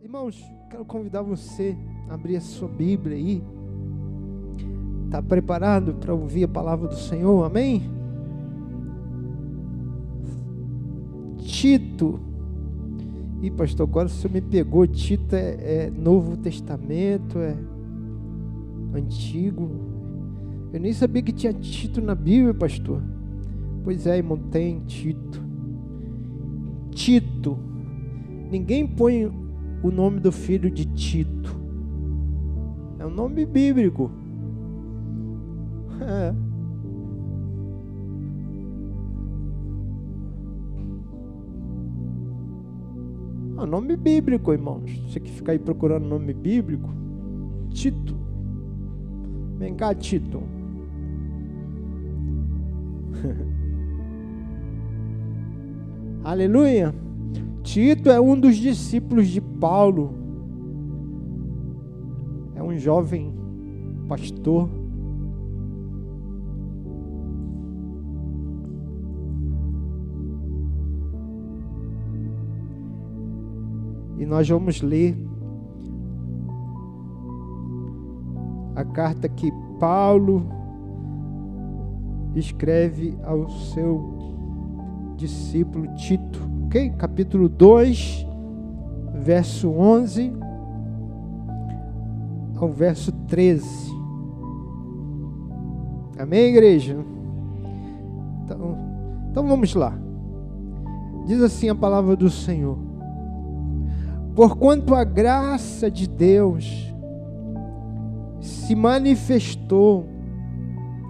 Irmãos, 0.00 0.40
quero 0.70 0.84
convidar 0.84 1.22
você 1.22 1.76
a 2.08 2.14
abrir 2.14 2.36
a 2.36 2.40
sua 2.40 2.68
Bíblia 2.68 3.16
aí. 3.16 3.42
Está 5.06 5.20
preparado 5.20 5.94
para 5.94 6.14
ouvir 6.14 6.44
a 6.44 6.48
palavra 6.48 6.86
do 6.86 6.94
Senhor? 6.94 7.44
Amém? 7.44 7.82
Tito. 11.38 12.20
E 13.42 13.50
pastor, 13.50 13.88
agora 13.88 14.08
você 14.08 14.28
me 14.28 14.40
pegou. 14.40 14.86
Tito 14.86 15.34
é, 15.34 15.86
é 15.86 15.90
Novo 15.90 16.36
Testamento, 16.36 17.40
é 17.40 17.56
Antigo. 18.94 19.68
Eu 20.72 20.78
nem 20.78 20.92
sabia 20.92 21.22
que 21.22 21.32
tinha 21.32 21.52
Tito 21.52 22.00
na 22.00 22.14
Bíblia, 22.14 22.54
pastor. 22.54 23.02
Pois 23.82 24.06
é, 24.06 24.16
irmão, 24.16 24.38
tem 24.38 24.78
Tito. 24.86 25.42
Tito. 26.92 27.58
Ninguém 28.48 28.86
põe 28.86 29.28
o 29.82 29.90
nome 29.90 30.20
do 30.20 30.32
filho 30.32 30.70
de 30.70 30.84
Tito. 30.86 31.56
É 32.98 33.06
um 33.06 33.10
nome 33.10 33.44
bíblico. 33.46 34.10
É. 36.00 36.32
É 43.58 43.62
um 43.62 43.66
nome 43.66 43.96
bíblico, 43.96 44.52
irmãos. 44.52 44.88
Você 45.08 45.18
que 45.18 45.32
fica 45.32 45.50
aí 45.50 45.58
procurando 45.58 46.06
nome 46.06 46.32
bíblico, 46.32 46.88
Tito. 47.70 48.16
Vem 49.58 49.74
cá, 49.74 49.92
Tito. 49.92 50.40
Aleluia. 56.22 56.94
Tito 57.62 58.10
é 58.10 58.20
um 58.20 58.38
dos 58.38 58.56
discípulos 58.56 59.28
de 59.28 59.40
Paulo. 59.40 60.14
É 62.54 62.62
um 62.62 62.76
jovem 62.76 63.32
pastor. 64.08 64.68
E 74.18 74.26
nós 74.26 74.48
vamos 74.48 74.82
ler 74.82 75.16
a 78.74 78.84
carta 78.84 79.28
que 79.28 79.52
Paulo 79.78 80.46
escreve 82.34 83.16
ao 83.24 83.48
seu 83.48 84.18
discípulo 85.16 85.92
Tito, 85.94 86.47
ok? 86.68 86.90
Capítulo 86.98 87.48
2, 87.48 88.26
verso 89.14 89.70
11 89.70 90.30
ao 92.56 92.70
verso 92.70 93.10
13. 93.10 93.66
Amém, 96.18 96.50
igreja? 96.50 96.98
Então, 98.44 98.76
então 99.30 99.48
vamos 99.48 99.74
lá. 99.74 99.98
Diz 101.24 101.40
assim 101.40 101.70
a 101.70 101.74
palavra 101.74 102.14
do 102.14 102.28
Senhor: 102.28 102.76
Porquanto 104.34 104.94
a 104.94 105.04
graça 105.04 105.90
de 105.90 106.06
Deus 106.06 106.92
se 108.42 108.74
manifestou 108.74 110.04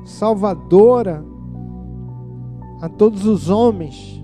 salvadora 0.05 1.25
a 2.81 2.89
todos 2.89 3.27
os 3.27 3.51
homens. 3.51 4.19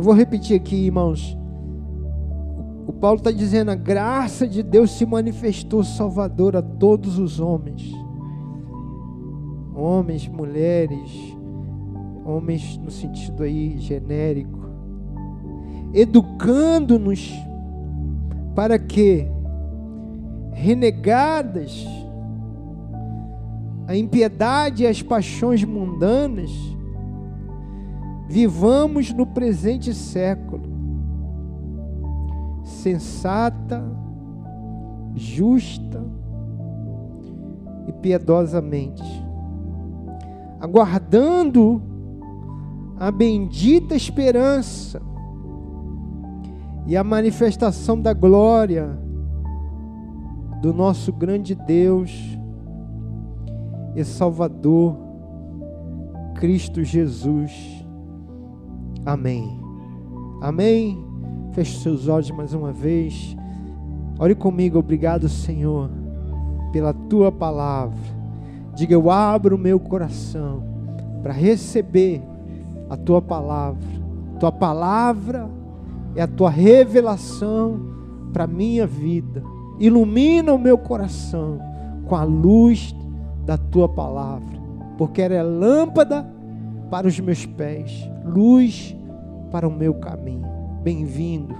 Eu 0.00 0.04
vou 0.04 0.14
repetir 0.14 0.56
aqui, 0.56 0.86
irmãos. 0.86 1.36
O 2.86 2.92
Paulo 2.94 3.18
está 3.18 3.30
dizendo: 3.30 3.70
a 3.70 3.74
graça 3.74 4.48
de 4.48 4.62
Deus 4.62 4.92
se 4.92 5.04
manifestou 5.04 5.84
salvadora 5.84 6.60
a 6.60 6.62
todos 6.62 7.18
os 7.18 7.38
homens, 7.38 7.92
homens, 9.74 10.26
mulheres, 10.26 11.36
homens 12.24 12.78
no 12.78 12.90
sentido 12.90 13.42
aí 13.42 13.76
genérico, 13.76 14.70
educando-nos 15.92 17.30
para 18.54 18.78
que, 18.78 19.28
renegadas 20.54 21.86
a 23.86 23.94
impiedade 23.94 24.84
e 24.84 24.86
as 24.86 25.02
paixões 25.02 25.62
mundanas, 25.62 26.50
vivamos 28.30 29.12
no 29.12 29.26
presente 29.26 29.92
século, 29.92 30.62
sensata, 32.62 33.82
justa 35.16 36.00
e 37.88 37.92
piedosamente, 37.92 39.02
aguardando 40.60 41.82
a 43.00 43.10
bendita 43.10 43.96
esperança 43.96 45.02
e 46.86 46.96
a 46.96 47.02
manifestação 47.02 48.00
da 48.00 48.12
glória 48.12 48.96
do 50.62 50.72
nosso 50.72 51.12
grande 51.12 51.56
Deus 51.56 52.38
e 53.96 54.04
Salvador, 54.04 54.96
Cristo 56.36 56.84
Jesus. 56.84 57.79
Amém. 59.04 59.60
Amém. 60.40 61.04
Feche 61.52 61.78
seus 61.78 62.08
olhos 62.08 62.30
mais 62.30 62.54
uma 62.54 62.72
vez. 62.72 63.36
Ore 64.18 64.34
comigo, 64.34 64.78
obrigado, 64.78 65.28
Senhor, 65.28 65.90
pela 66.72 66.92
tua 66.92 67.32
palavra. 67.32 67.98
Diga, 68.74 68.94
eu 68.94 69.10
abro 69.10 69.56
o 69.56 69.58
meu 69.58 69.80
coração 69.80 70.62
para 71.22 71.32
receber 71.32 72.22
a 72.88 72.96
tua 72.96 73.20
palavra. 73.22 73.88
Tua 74.38 74.52
palavra 74.52 75.48
é 76.14 76.22
a 76.22 76.28
tua 76.28 76.50
revelação 76.50 77.80
para 78.32 78.44
a 78.44 78.46
minha 78.46 78.86
vida. 78.86 79.42
Ilumina 79.78 80.52
o 80.52 80.58
meu 80.58 80.76
coração 80.76 81.58
com 82.06 82.14
a 82.14 82.24
luz 82.24 82.94
da 83.46 83.56
tua 83.56 83.88
palavra, 83.88 84.58
porque 84.98 85.22
ela 85.22 85.34
é 85.34 85.42
lâmpada 85.42 86.26
para 86.90 87.06
os 87.06 87.18
meus 87.20 87.46
pés, 87.46 88.10
luz 88.24 88.96
para 89.52 89.66
o 89.66 89.70
meu 89.70 89.94
caminho. 89.94 90.46
Bem-vindo 90.82 91.54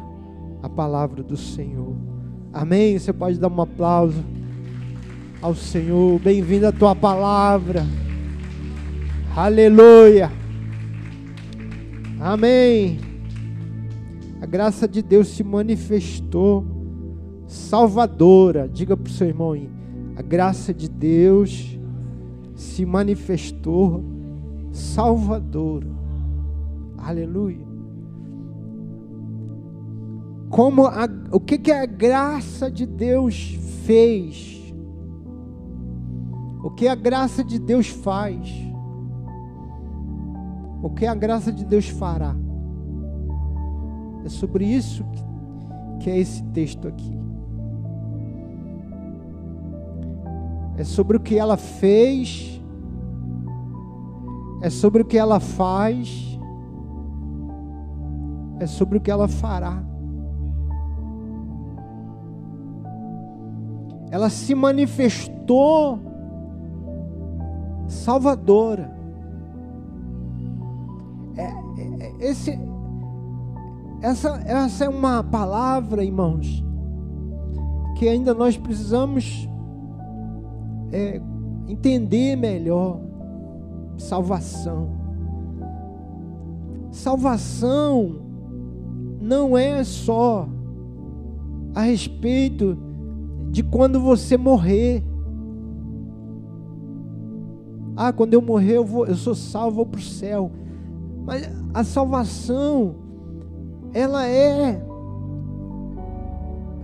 à 0.62 0.68
palavra 0.68 1.22
do 1.22 1.36
Senhor. 1.36 1.94
Amém. 2.52 2.98
Você 2.98 3.12
pode 3.12 3.38
dar 3.38 3.48
um 3.48 3.60
aplauso 3.60 4.24
ao 5.40 5.54
Senhor. 5.54 6.18
Bem-vindo 6.18 6.66
à 6.66 6.72
tua 6.72 6.96
palavra. 6.96 7.86
Aleluia. 9.36 10.32
Amém. 12.18 12.98
A 14.42 14.46
graça 14.46 14.88
de 14.88 15.00
Deus 15.00 15.28
se 15.28 15.44
manifestou 15.44 16.66
salvadora. 17.46 18.68
Diga 18.68 18.96
para 18.96 19.08
o 19.08 19.12
seu 19.12 19.28
irmão 19.28 19.52
aí. 19.52 19.70
A 20.16 20.22
graça 20.22 20.74
de 20.74 20.88
Deus 20.88 21.78
se 22.56 22.84
manifestou 22.84 24.19
salvadora. 24.72 25.88
Aleluia. 26.98 27.68
Como 30.48 30.86
a, 30.86 31.08
o 31.32 31.40
que, 31.40 31.58
que 31.58 31.70
a 31.70 31.86
graça 31.86 32.70
de 32.70 32.84
Deus 32.86 33.56
fez? 33.84 34.74
O 36.62 36.70
que 36.70 36.88
a 36.88 36.94
graça 36.94 37.42
de 37.42 37.58
Deus 37.58 37.88
faz? 37.88 38.70
o 40.82 40.88
que 40.88 41.06
a 41.06 41.14
graça 41.14 41.52
de 41.52 41.64
Deus 41.64 41.88
fará. 41.88 42.34
É 44.24 44.28
sobre 44.28 44.64
isso 44.64 45.04
que, 45.04 46.04
que 46.04 46.10
é 46.10 46.18
esse 46.18 46.42
texto 46.44 46.88
aqui. 46.88 47.18
É 50.76 50.84
sobre 50.84 51.16
o 51.16 51.20
que 51.20 51.36
ela 51.36 51.56
fez, 51.56 52.59
é 54.60 54.70
sobre 54.70 55.02
o 55.02 55.04
que 55.04 55.16
ela 55.16 55.40
faz, 55.40 56.38
é 58.58 58.66
sobre 58.66 58.98
o 58.98 59.00
que 59.00 59.10
ela 59.10 59.28
fará. 59.28 59.82
Ela 64.10 64.28
se 64.28 64.54
manifestou 64.54 66.00
salvadora. 67.86 69.00
Esse, 72.20 72.58
essa, 74.02 74.42
essa 74.44 74.84
é 74.84 74.88
uma 74.88 75.24
palavra, 75.24 76.04
irmãos, 76.04 76.62
que 77.96 78.06
ainda 78.06 78.34
nós 78.34 78.58
precisamos 78.58 79.48
é, 80.92 81.20
entender 81.66 82.36
melhor. 82.36 83.00
Salvação. 84.00 84.88
Salvação 86.90 88.16
não 89.20 89.56
é 89.56 89.84
só 89.84 90.48
a 91.74 91.82
respeito 91.82 92.76
de 93.50 93.62
quando 93.62 94.00
você 94.00 94.36
morrer. 94.36 95.04
Ah, 97.94 98.12
quando 98.12 98.34
eu 98.34 98.40
morrer 98.40 98.78
eu, 98.78 98.84
vou, 98.84 99.06
eu 99.06 99.14
sou 99.14 99.34
salvo, 99.34 99.84
para 99.84 99.98
o 99.98 100.02
céu. 100.02 100.50
Mas 101.24 101.48
a 101.74 101.84
salvação, 101.84 102.96
ela 103.92 104.26
é 104.26 104.82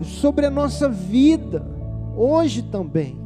sobre 0.03 0.45
a 0.45 0.51
nossa 0.51 0.89
vida, 0.89 1.67
hoje 2.15 2.63
também. 2.63 3.26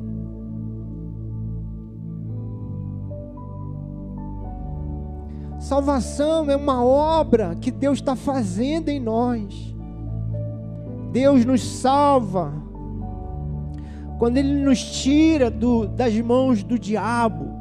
Salvação 5.70 6.50
é 6.50 6.56
uma 6.56 6.84
obra 6.84 7.54
que 7.54 7.70
Deus 7.70 7.98
está 7.98 8.16
fazendo 8.16 8.88
em 8.88 8.98
nós. 8.98 9.72
Deus 11.12 11.44
nos 11.44 11.62
salva 11.62 12.52
quando 14.18 14.38
Ele 14.38 14.64
nos 14.64 14.82
tira 15.00 15.48
do, 15.48 15.86
das 15.86 16.12
mãos 16.22 16.64
do 16.64 16.76
diabo. 16.76 17.54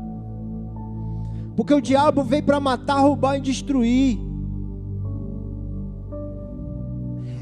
Porque 1.56 1.72
o 1.72 1.80
diabo 1.80 2.24
veio 2.24 2.42
para 2.42 2.60
matar, 2.60 3.00
roubar 3.00 3.38
e 3.38 3.42
destruir. 3.42 4.18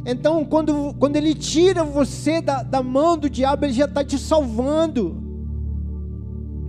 Então, 0.06 0.44
quando, 0.44 0.94
quando 0.96 1.16
Ele 1.16 1.34
tira 1.34 1.82
você 1.82 2.42
da, 2.42 2.62
da 2.62 2.84
mão 2.84 3.18
do 3.18 3.30
diabo, 3.30 3.64
Ele 3.64 3.74
já 3.74 3.86
está 3.86 4.04
te 4.04 4.20
salvando, 4.20 5.16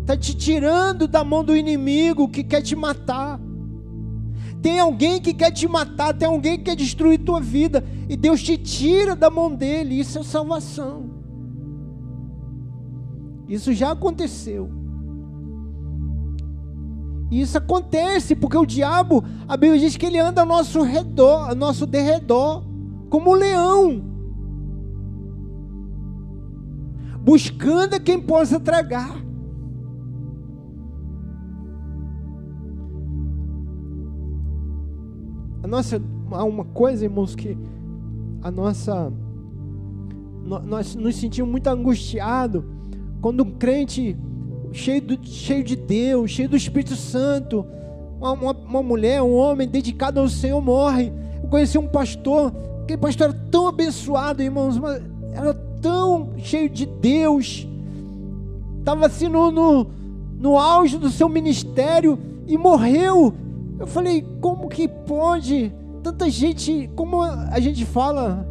está 0.03 0.17
te 0.17 0.37
tirando 0.37 1.09
da 1.09 1.25
mão 1.25 1.43
do 1.43 1.57
inimigo 1.57 2.29
que 2.29 2.45
quer 2.45 2.63
te 2.63 2.77
matar. 2.77 3.48
Tem 4.63 4.79
alguém 4.79 5.21
que 5.21 5.33
quer 5.33 5.53
te 5.53 5.69
matar, 5.69 6.13
tem 6.13 6.29
alguém 6.29 6.59
que 6.59 6.65
quer 6.65 6.77
destruir 6.77 7.19
tua 7.19 7.41
vida, 7.41 7.85
e 8.09 8.17
Deus 8.17 8.43
te 8.43 8.57
tira 8.57 9.15
da 9.15 9.31
mão 9.31 9.55
dele, 9.55 9.99
isso 9.99 10.19
é 10.19 10.23
salvação. 10.23 11.11
Isso 13.49 13.73
já 13.73 13.93
aconteceu. 13.93 14.69
E 17.31 17.41
isso 17.41 17.57
acontece 17.59 18.35
porque 18.35 18.57
o 18.57 18.67
diabo, 18.67 19.23
a 19.47 19.57
Bíblia 19.57 19.81
diz 19.81 19.97
que 19.97 20.07
ele 20.07 20.19
anda 20.19 20.41
ao 20.41 20.47
nosso 20.47 20.83
redor, 20.83 21.51
ao 21.51 21.55
nosso 21.55 21.87
derredor, 21.87 22.65
como 23.11 23.31
um 23.31 23.35
leão, 23.35 24.03
buscando 27.21 28.01
quem 28.01 28.21
possa 28.21 28.59
tragar. 28.59 29.28
Nossa, 35.69 36.03
há 36.33 36.45
uma 36.45 36.65
coisa, 36.65 37.05
irmãos, 37.05 37.35
que 37.35 37.57
a 38.43 38.51
nossa. 38.51 39.13
Nós 40.45 40.95
nos 40.95 41.17
sentimos 41.17 41.51
muito 41.51 41.67
angustiados 41.69 42.65
quando 43.21 43.43
um 43.43 43.51
crente 43.51 44.17
cheio, 44.73 45.03
do, 45.03 45.19
cheio 45.23 45.63
de 45.63 45.77
Deus, 45.77 46.31
cheio 46.31 46.49
do 46.49 46.57
Espírito 46.57 46.97
Santo, 46.97 47.67
uma, 48.19 48.33
uma, 48.33 48.53
uma 48.53 48.83
mulher, 48.83 49.21
um 49.21 49.35
homem 49.35 49.69
dedicado 49.69 50.21
ao 50.21 50.29
Senhor 50.29 50.61
morre. 50.63 51.13
Eu 51.43 51.51
conheci 51.51 51.77
um 51.77 51.87
pastor, 51.87 52.53
aquele 52.83 52.99
pastor 52.99 53.29
era 53.29 53.39
tão 53.51 53.69
abençoado, 53.69 54.43
irmãos, 54.43 54.81
era 55.33 55.53
tão 55.83 56.33
cheio 56.39 56.71
de 56.71 56.87
Deus, 56.87 57.67
estava 58.79 59.05
assim 59.05 59.29
no, 59.29 59.51
no, 59.51 59.87
no 60.39 60.57
auge 60.57 60.97
do 60.97 61.11
seu 61.11 61.29
ministério 61.29 62.19
e 62.47 62.57
morreu 62.57 63.35
eu 63.79 63.87
falei, 63.87 64.27
como 64.41 64.69
que 64.69 64.89
pode 64.89 65.73
tanta 66.03 66.31
gente, 66.31 66.91
como 66.95 67.23
a 67.23 67.59
gente 67.61 67.85
fala 67.85 68.47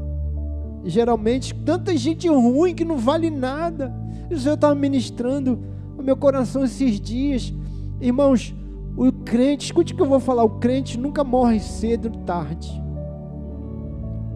geralmente, 0.83 1.53
tanta 1.53 1.95
gente 1.97 2.27
ruim 2.27 2.73
que 2.73 2.85
não 2.85 2.97
vale 2.97 3.29
nada. 3.29 3.93
E 4.29 4.33
o 4.33 4.39
Senhor 4.39 4.55
estava 4.55 4.75
ministrando 4.75 5.59
o 5.97 6.03
meu 6.03 6.15
coração 6.15 6.63
esses 6.63 6.99
dias. 6.99 7.53
Irmãos, 7.99 8.55
o 8.95 9.11
crente, 9.11 9.65
escute 9.65 9.93
o 9.93 9.95
que 9.95 10.01
eu 10.01 10.07
vou 10.07 10.19
falar, 10.19 10.43
o 10.43 10.59
crente 10.59 10.97
nunca 10.97 11.23
morre 11.23 11.59
cedo 11.59 12.11
ou 12.13 12.23
tarde. 12.23 12.69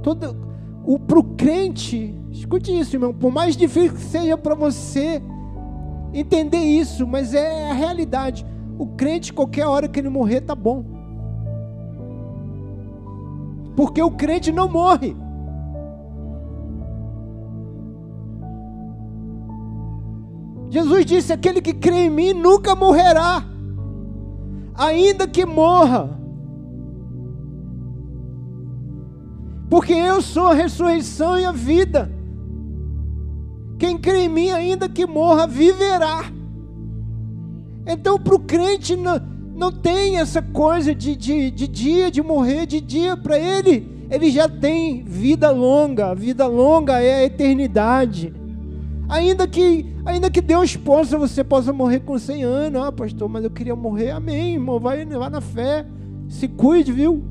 Todo, 0.04 0.36
o 0.84 1.00
pro 1.00 1.24
crente, 1.24 2.16
escute 2.32 2.78
isso, 2.78 2.96
irmão, 2.96 3.14
por 3.14 3.32
mais 3.32 3.56
difícil 3.56 3.94
que 3.94 4.02
seja 4.02 4.38
para 4.38 4.56
você 4.56 5.22
entender 6.14 6.60
isso, 6.60 7.08
mas 7.08 7.34
é 7.34 7.70
a 7.70 7.74
realidade. 7.74 8.46
O 8.82 8.88
crente, 8.88 9.32
qualquer 9.32 9.68
hora 9.68 9.88
que 9.88 10.00
ele 10.00 10.10
morrer, 10.10 10.42
tá 10.42 10.56
bom. 10.56 10.84
Porque 13.76 14.02
o 14.02 14.10
crente 14.10 14.52
não 14.52 14.68
morre. 14.68 15.16
Jesus 20.72 21.06
disse: 21.06 21.32
aquele 21.32 21.62
que 21.62 21.76
crê 21.76 22.06
em 22.06 22.10
mim 22.10 22.34
nunca 22.34 22.74
morrerá, 22.74 23.46
ainda 24.74 25.28
que 25.28 25.46
morra. 25.46 26.20
Porque 29.70 29.94
eu 29.94 30.24
sou 30.24 30.48
a 30.48 30.56
ressurreição 30.56 31.38
e 31.38 31.46
a 31.46 31.52
vida. 31.52 32.12
Quem 33.78 33.96
crê 33.96 34.24
em 34.24 34.30
mim, 34.30 34.50
ainda 34.50 34.90
que 34.90 35.06
morra, 35.06 35.46
viverá. 35.46 36.41
Então, 37.86 38.20
para 38.20 38.36
o 38.36 38.40
crente 38.40 38.96
não, 38.96 39.20
não 39.56 39.72
tem 39.72 40.18
essa 40.18 40.42
coisa 40.42 40.94
de, 40.94 41.16
de, 41.16 41.52
de 41.52 41.68
dia, 41.68 42.12
de 42.12 42.22
morrer, 42.22 42.66
de 42.66 42.80
dia 42.80 43.18
para 43.18 43.38
ele. 43.38 44.08
Ele 44.10 44.30
já 44.30 44.48
tem 44.48 45.04
vida 45.04 45.50
longa. 45.52 46.14
Vida 46.14 46.46
longa 46.48 47.02
é 47.02 47.16
a 47.16 47.24
eternidade. 47.24 48.34
Ainda 49.08 49.48
que, 49.48 49.86
ainda 50.06 50.30
que 50.30 50.42
Deus 50.42 50.76
possa, 50.76 51.18
você 51.18 51.44
possa 51.44 51.72
morrer 51.72 52.02
com 52.02 52.18
100 52.18 52.44
anos. 52.44 52.82
Ah, 52.82 52.92
pastor, 52.92 53.30
mas 53.30 53.44
eu 53.44 53.52
queria 53.52 53.76
morrer. 53.76 54.12
Amém, 54.12 54.54
irmão. 54.54 54.80
Vai, 54.80 55.06
vai 55.06 55.30
na 55.30 55.42
fé. 55.42 55.86
Se 56.28 56.48
cuide, 56.48 56.92
viu? 56.92 57.24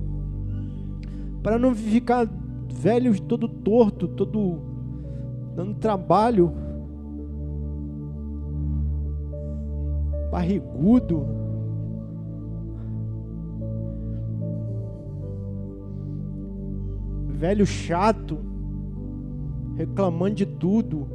Para 1.42 1.58
não 1.58 1.74
ficar 1.74 2.28
velho 2.72 3.18
todo 3.20 3.48
torto, 3.48 4.08
todo 4.08 4.60
dando 5.54 5.74
trabalho 5.74 6.52
barrigudo. 10.30 11.26
Velho 17.26 17.66
chato, 17.66 18.38
reclamando 19.76 20.34
de 20.34 20.46
tudo. 20.46 21.08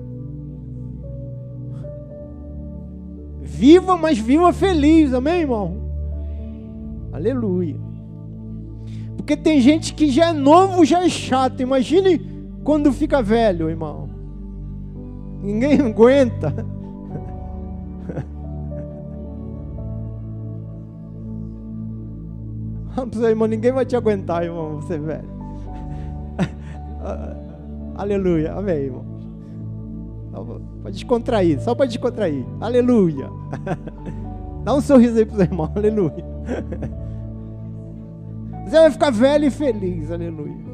Viva, 3.41 3.95
mas 3.95 4.17
viva 4.17 4.51
feliz, 4.51 5.13
amém, 5.13 5.41
irmão? 5.41 5.77
Aleluia. 7.13 7.75
Porque 9.15 9.37
tem 9.37 9.61
gente 9.61 9.93
que 9.93 10.09
já 10.09 10.29
é 10.29 10.33
novo, 10.33 10.83
já 10.83 11.03
é 11.03 11.09
chato. 11.09 11.61
Imagine 11.61 12.19
quando 12.63 12.91
fica 12.91 13.21
velho, 13.21 13.69
irmão. 13.69 14.09
Ninguém 15.41 15.79
aguenta. 15.81 16.74
Vamos 23.15 23.27
aí, 23.27 23.31
irmão, 23.31 23.47
ninguém 23.47 23.71
vai 23.71 23.85
te 23.85 23.95
aguentar, 23.95 24.43
irmão, 24.43 24.81
você 24.81 24.97
velho. 24.97 25.29
Aleluia, 27.95 28.51
amém, 28.53 28.75
irmão. 28.75 29.05
Pode 30.83 30.95
descontrair, 30.95 31.61
só 31.61 31.73
para 31.73 31.85
descontrair. 31.85 32.45
Aleluia. 32.59 33.29
Dá 34.65 34.73
um 34.73 34.81
sorriso 34.81 35.17
aí 35.17 35.25
para 35.25 35.35
os 35.35 35.41
irmãos, 35.41 35.71
aleluia. 35.75 36.25
Você 38.65 38.79
vai 38.79 38.91
ficar 38.91 39.11
velho 39.11 39.45
e 39.45 39.51
feliz, 39.51 40.11
aleluia. 40.11 40.65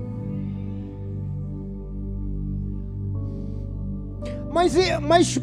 Mas, 4.51 4.73
mas 5.01 5.39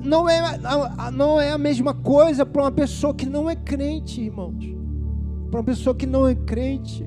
não, 0.00 0.28
é, 0.28 0.60
não 1.12 1.40
é 1.40 1.50
a 1.50 1.58
mesma 1.58 1.92
coisa 1.92 2.46
para 2.46 2.62
uma 2.62 2.70
pessoa 2.70 3.12
que 3.12 3.26
não 3.26 3.50
é 3.50 3.56
crente, 3.56 4.20
irmãos 4.20 4.79
para 5.50 5.60
uma 5.60 5.64
pessoa 5.64 5.94
que 5.94 6.06
não 6.06 6.26
é 6.26 6.34
crente, 6.34 7.04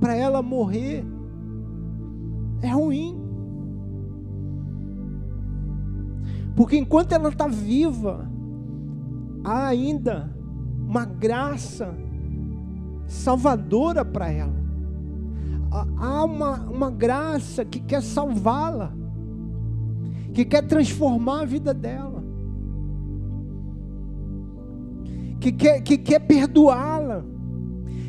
para 0.00 0.16
ela 0.16 0.42
morrer, 0.42 1.04
é 2.62 2.68
ruim. 2.68 3.16
Porque 6.56 6.78
enquanto 6.78 7.12
ela 7.12 7.28
está 7.28 7.46
viva, 7.46 8.28
há 9.44 9.66
ainda 9.66 10.34
uma 10.86 11.04
graça 11.04 11.94
salvadora 13.06 14.04
para 14.04 14.30
ela. 14.30 14.58
Há 15.70 16.24
uma, 16.24 16.60
uma 16.62 16.90
graça 16.90 17.64
que 17.64 17.80
quer 17.80 18.02
salvá-la, 18.02 18.92
que 20.32 20.44
quer 20.46 20.66
transformar 20.66 21.42
a 21.42 21.44
vida 21.44 21.74
dela, 21.74 22.24
que 25.38 25.52
quer, 25.52 25.82
que 25.82 25.98
quer 25.98 26.20
perdoá-la 26.20 27.37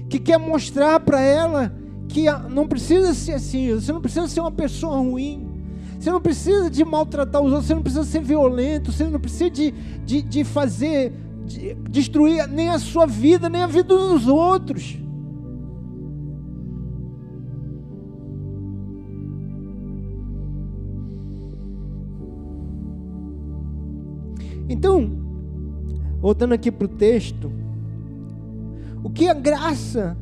que 0.09 0.19
quer 0.19 0.37
mostrar 0.37 0.99
para 0.99 1.21
ela 1.21 1.71
que 2.07 2.25
não 2.49 2.67
precisa 2.67 3.13
ser 3.13 3.33
assim, 3.33 3.73
você 3.73 3.93
não 3.93 4.01
precisa 4.01 4.27
ser 4.27 4.41
uma 4.41 4.51
pessoa 4.51 4.97
ruim. 4.97 5.47
Você 5.99 6.09
não 6.09 6.21
precisa 6.21 6.69
de 6.69 6.83
maltratar 6.83 7.41
os 7.41 7.51
outros, 7.51 7.67
você 7.67 7.75
não 7.75 7.81
precisa 7.81 8.03
ser 8.05 8.21
violento, 8.21 8.91
você 8.91 9.03
não 9.03 9.19
precisa 9.19 9.49
de, 9.49 9.71
de, 10.05 10.21
de 10.21 10.43
fazer, 10.45 11.13
de 11.45 11.75
destruir 11.89 12.47
nem 12.47 12.69
a 12.69 12.79
sua 12.79 13.05
vida, 13.05 13.49
nem 13.49 13.61
a 13.61 13.67
vida 13.67 13.83
dos 13.83 14.25
outros. 14.25 14.97
Então, 24.69 25.11
voltando 26.21 26.53
aqui 26.53 26.71
para 26.71 26.85
o 26.85 26.87
texto, 26.87 27.51
o 29.03 29.09
que 29.09 29.27
a 29.27 29.33
graça 29.33 30.17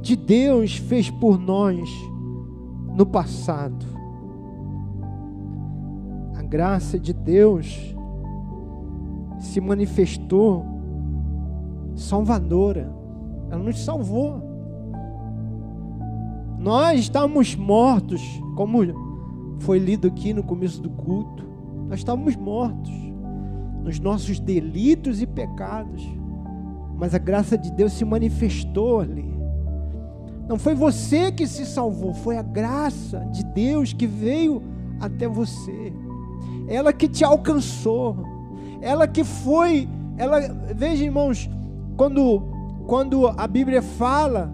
de 0.00 0.16
Deus 0.16 0.76
fez 0.76 1.10
por 1.10 1.38
nós 1.38 1.88
no 2.96 3.04
passado? 3.06 3.96
graça 6.46 6.98
de 6.98 7.12
Deus 7.12 7.94
se 9.38 9.60
manifestou 9.60 10.64
salvadora. 11.94 12.94
Ela 13.50 13.62
nos 13.62 13.84
salvou. 13.84 14.42
Nós 16.58 17.00
estávamos 17.00 17.54
mortos, 17.54 18.22
como 18.56 18.78
foi 19.58 19.78
lido 19.78 20.08
aqui 20.08 20.32
no 20.32 20.42
começo 20.42 20.80
do 20.80 20.90
culto. 20.90 21.44
Nós 21.88 22.00
estávamos 22.00 22.34
mortos 22.36 22.92
nos 23.82 24.00
nossos 24.00 24.40
delitos 24.40 25.20
e 25.20 25.26
pecados. 25.26 26.02
Mas 26.96 27.14
a 27.14 27.18
graça 27.18 27.56
de 27.56 27.70
Deus 27.70 27.92
se 27.92 28.04
manifestou 28.04 29.00
ali. 29.00 29.36
Não 30.48 30.58
foi 30.58 30.74
você 30.74 31.32
que 31.32 31.46
se 31.46 31.66
salvou, 31.66 32.14
foi 32.14 32.36
a 32.38 32.42
graça 32.42 33.20
de 33.32 33.44
Deus 33.44 33.92
que 33.92 34.06
veio 34.06 34.62
até 35.00 35.26
você. 35.26 35.92
Ela 36.68 36.92
que 36.92 37.08
te 37.08 37.24
alcançou, 37.24 38.16
ela 38.80 39.06
que 39.08 39.24
foi, 39.24 39.88
ela, 40.16 40.40
veja 40.74 41.04
irmãos, 41.04 41.50
quando, 41.96 42.42
quando 42.86 43.26
a 43.26 43.46
Bíblia 43.46 43.82
fala 43.82 44.52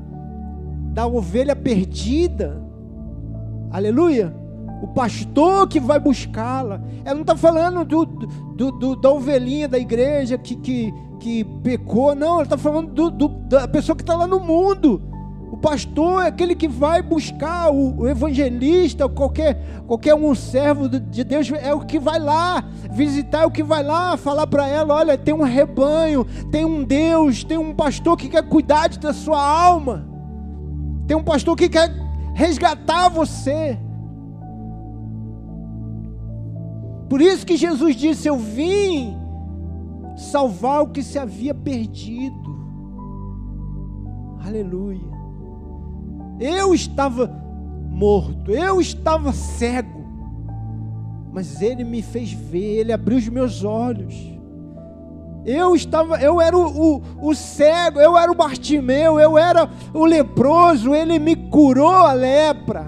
da 0.92 1.06
ovelha 1.06 1.54
perdida, 1.54 2.62
aleluia, 3.70 4.34
o 4.82 4.88
pastor 4.88 5.68
que 5.68 5.78
vai 5.78 6.00
buscá-la, 6.00 6.82
ela 7.04 7.14
não 7.14 7.22
está 7.22 7.36
falando 7.36 7.84
do, 7.84 8.04
do, 8.04 8.72
do, 8.72 8.96
da 8.96 9.10
ovelhinha 9.10 9.68
da 9.68 9.78
igreja 9.78 10.36
que, 10.36 10.56
que, 10.56 10.92
que 11.22 11.44
pecou, 11.62 12.16
não, 12.16 12.34
ela 12.34 12.42
está 12.42 12.58
falando 12.58 13.08
do, 13.12 13.28
da 13.28 13.68
pessoa 13.68 13.94
que 13.94 14.02
está 14.02 14.16
lá 14.16 14.26
no 14.26 14.40
mundo, 14.40 15.00
o 15.52 15.56
pastor 15.56 16.24
é 16.24 16.26
aquele 16.26 16.56
que 16.56 16.66
vai 16.66 17.00
buscar 17.00 17.70
o, 17.70 18.00
o 18.00 18.08
evangelista, 18.08 19.08
qualquer, 19.08 19.82
qualquer 19.86 20.16
um 20.16 20.34
servo 20.34 20.88
de 20.88 21.22
Deus, 21.22 21.48
é 21.52 21.72
o 21.72 21.82
que 21.82 22.00
vai 22.00 22.18
lá 22.18 22.64
visitar, 22.90 23.42
é 23.42 23.46
o 23.46 23.52
que 23.52 23.62
vai 23.62 23.84
lá 23.84 24.16
falar 24.16 24.48
para 24.48 24.66
ela: 24.66 24.94
olha, 24.94 25.16
tem 25.16 25.32
um 25.32 25.44
rebanho, 25.44 26.26
tem 26.50 26.64
um 26.64 26.82
Deus, 26.82 27.44
tem 27.44 27.56
um 27.56 27.72
pastor 27.72 28.16
que 28.16 28.28
quer 28.28 28.42
cuidar 28.48 28.88
da 28.88 29.12
sua 29.12 29.40
alma, 29.40 30.04
tem 31.06 31.16
um 31.16 31.22
pastor 31.22 31.54
que 31.54 31.68
quer 31.68 31.88
resgatar 32.34 33.08
você. 33.08 33.78
Por 37.08 37.20
isso 37.20 37.46
que 37.46 37.56
Jesus 37.56 37.94
disse: 37.94 38.26
Eu 38.26 38.38
vim 38.38 39.21
salvar 40.16 40.82
o 40.82 40.88
que 40.88 41.02
se 41.02 41.18
havia 41.18 41.54
perdido. 41.54 42.60
Aleluia. 44.44 45.12
Eu 46.40 46.74
estava 46.74 47.26
morto, 47.90 48.50
eu 48.50 48.80
estava 48.80 49.32
cego, 49.32 50.04
mas 51.32 51.62
Ele 51.62 51.84
me 51.84 52.02
fez 52.02 52.32
ver, 52.32 52.80
Ele 52.80 52.92
abriu 52.92 53.18
os 53.18 53.28
meus 53.28 53.62
olhos. 53.62 54.32
Eu 55.44 55.74
estava, 55.74 56.20
eu 56.20 56.40
era 56.40 56.56
o, 56.56 56.96
o, 56.96 57.02
o, 57.20 57.34
cego, 57.34 57.98
eu 57.98 58.16
era 58.16 58.30
o 58.30 58.34
Bartimeu, 58.34 59.18
eu 59.18 59.36
era 59.36 59.68
o 59.92 60.04
leproso, 60.04 60.94
ele 60.94 61.18
me 61.18 61.34
curou 61.34 61.88
a 61.88 62.12
lepra. 62.12 62.86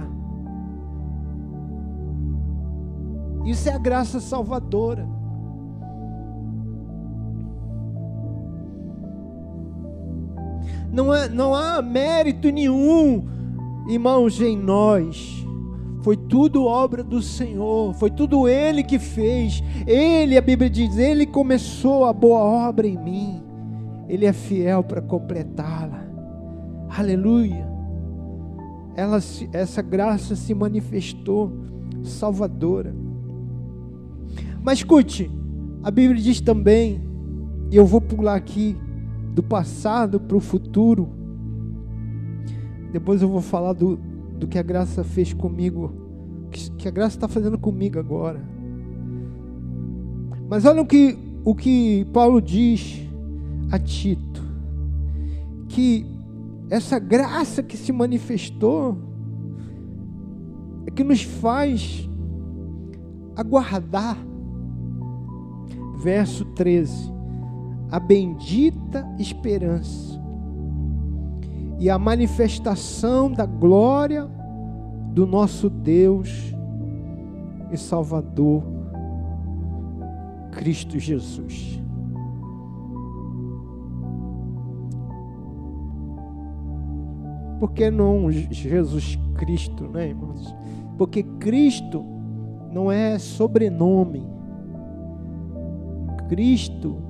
Isso 3.44 3.68
é 3.68 3.72
a 3.72 3.78
graça 3.78 4.20
salvadora. 4.20 5.13
Não, 10.94 11.12
é, 11.12 11.28
não 11.28 11.54
há 11.54 11.82
mérito 11.82 12.48
nenhum 12.50 13.34
irmãos, 13.88 14.40
em 14.40 14.56
nós. 14.56 15.44
Foi 16.02 16.16
tudo 16.16 16.64
obra 16.64 17.02
do 17.02 17.22
Senhor, 17.22 17.94
foi 17.94 18.10
tudo 18.10 18.48
Ele 18.48 18.82
que 18.82 18.98
fez. 18.98 19.62
Ele, 19.86 20.36
a 20.36 20.42
Bíblia 20.42 20.68
diz, 20.68 20.98
Ele 20.98 21.26
começou 21.26 22.04
a 22.04 22.12
boa 22.12 22.40
obra 22.40 22.86
em 22.86 22.96
mim. 22.96 23.42
Ele 24.08 24.26
é 24.26 24.32
fiel 24.32 24.82
para 24.82 25.00
completá-la. 25.00 26.04
Aleluia. 26.90 27.66
Ela, 28.94 29.18
essa 29.52 29.80
graça 29.80 30.36
se 30.36 30.54
manifestou 30.54 31.50
salvadora. 32.02 32.94
Mas 34.62 34.78
escute, 34.78 35.30
a 35.82 35.90
Bíblia 35.90 36.22
diz 36.22 36.40
também, 36.40 37.02
e 37.70 37.76
eu 37.76 37.86
vou 37.86 38.00
pular 38.00 38.34
aqui 38.34 38.76
do 39.34 39.42
passado 39.42 40.18
para 40.18 40.36
o 40.36 40.40
futuro 40.40 41.24
depois 42.94 43.20
eu 43.20 43.28
vou 43.28 43.40
falar 43.40 43.72
do, 43.72 43.96
do 44.38 44.46
que 44.46 44.56
a 44.56 44.62
graça 44.62 45.02
fez 45.02 45.32
comigo, 45.32 45.92
que, 46.52 46.70
que 46.70 46.86
a 46.86 46.90
graça 46.92 47.16
está 47.16 47.26
fazendo 47.26 47.58
comigo 47.58 47.98
agora. 47.98 48.40
Mas 50.48 50.64
olha 50.64 50.80
o 50.80 50.86
que, 50.86 51.18
o 51.44 51.56
que 51.56 52.06
Paulo 52.12 52.40
diz 52.40 53.02
a 53.72 53.80
Tito: 53.80 54.40
que 55.66 56.06
essa 56.70 57.00
graça 57.00 57.64
que 57.64 57.76
se 57.76 57.90
manifestou 57.90 58.96
é 60.86 60.90
que 60.92 61.02
nos 61.02 61.24
faz 61.24 62.08
aguardar. 63.34 64.16
Verso 66.00 66.44
13: 66.44 67.12
a 67.94 68.00
bendita 68.00 69.08
esperança 69.20 70.20
e 71.78 71.88
a 71.88 71.96
manifestação 71.96 73.30
da 73.30 73.46
glória 73.46 74.28
do 75.12 75.24
nosso 75.24 75.70
Deus 75.70 76.52
e 77.70 77.76
Salvador, 77.76 78.64
Cristo 80.50 80.98
Jesus. 80.98 81.80
Por 87.60 87.70
que 87.74 87.92
não 87.92 88.28
Jesus 88.28 89.16
Cristo, 89.36 89.84
né, 89.84 90.08
irmãos? 90.08 90.52
Porque 90.98 91.22
Cristo 91.22 92.04
não 92.72 92.90
é 92.90 93.20
sobrenome. 93.20 94.26
Cristo 96.28 97.03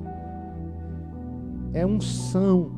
é 1.74 1.84
unção 1.84 2.70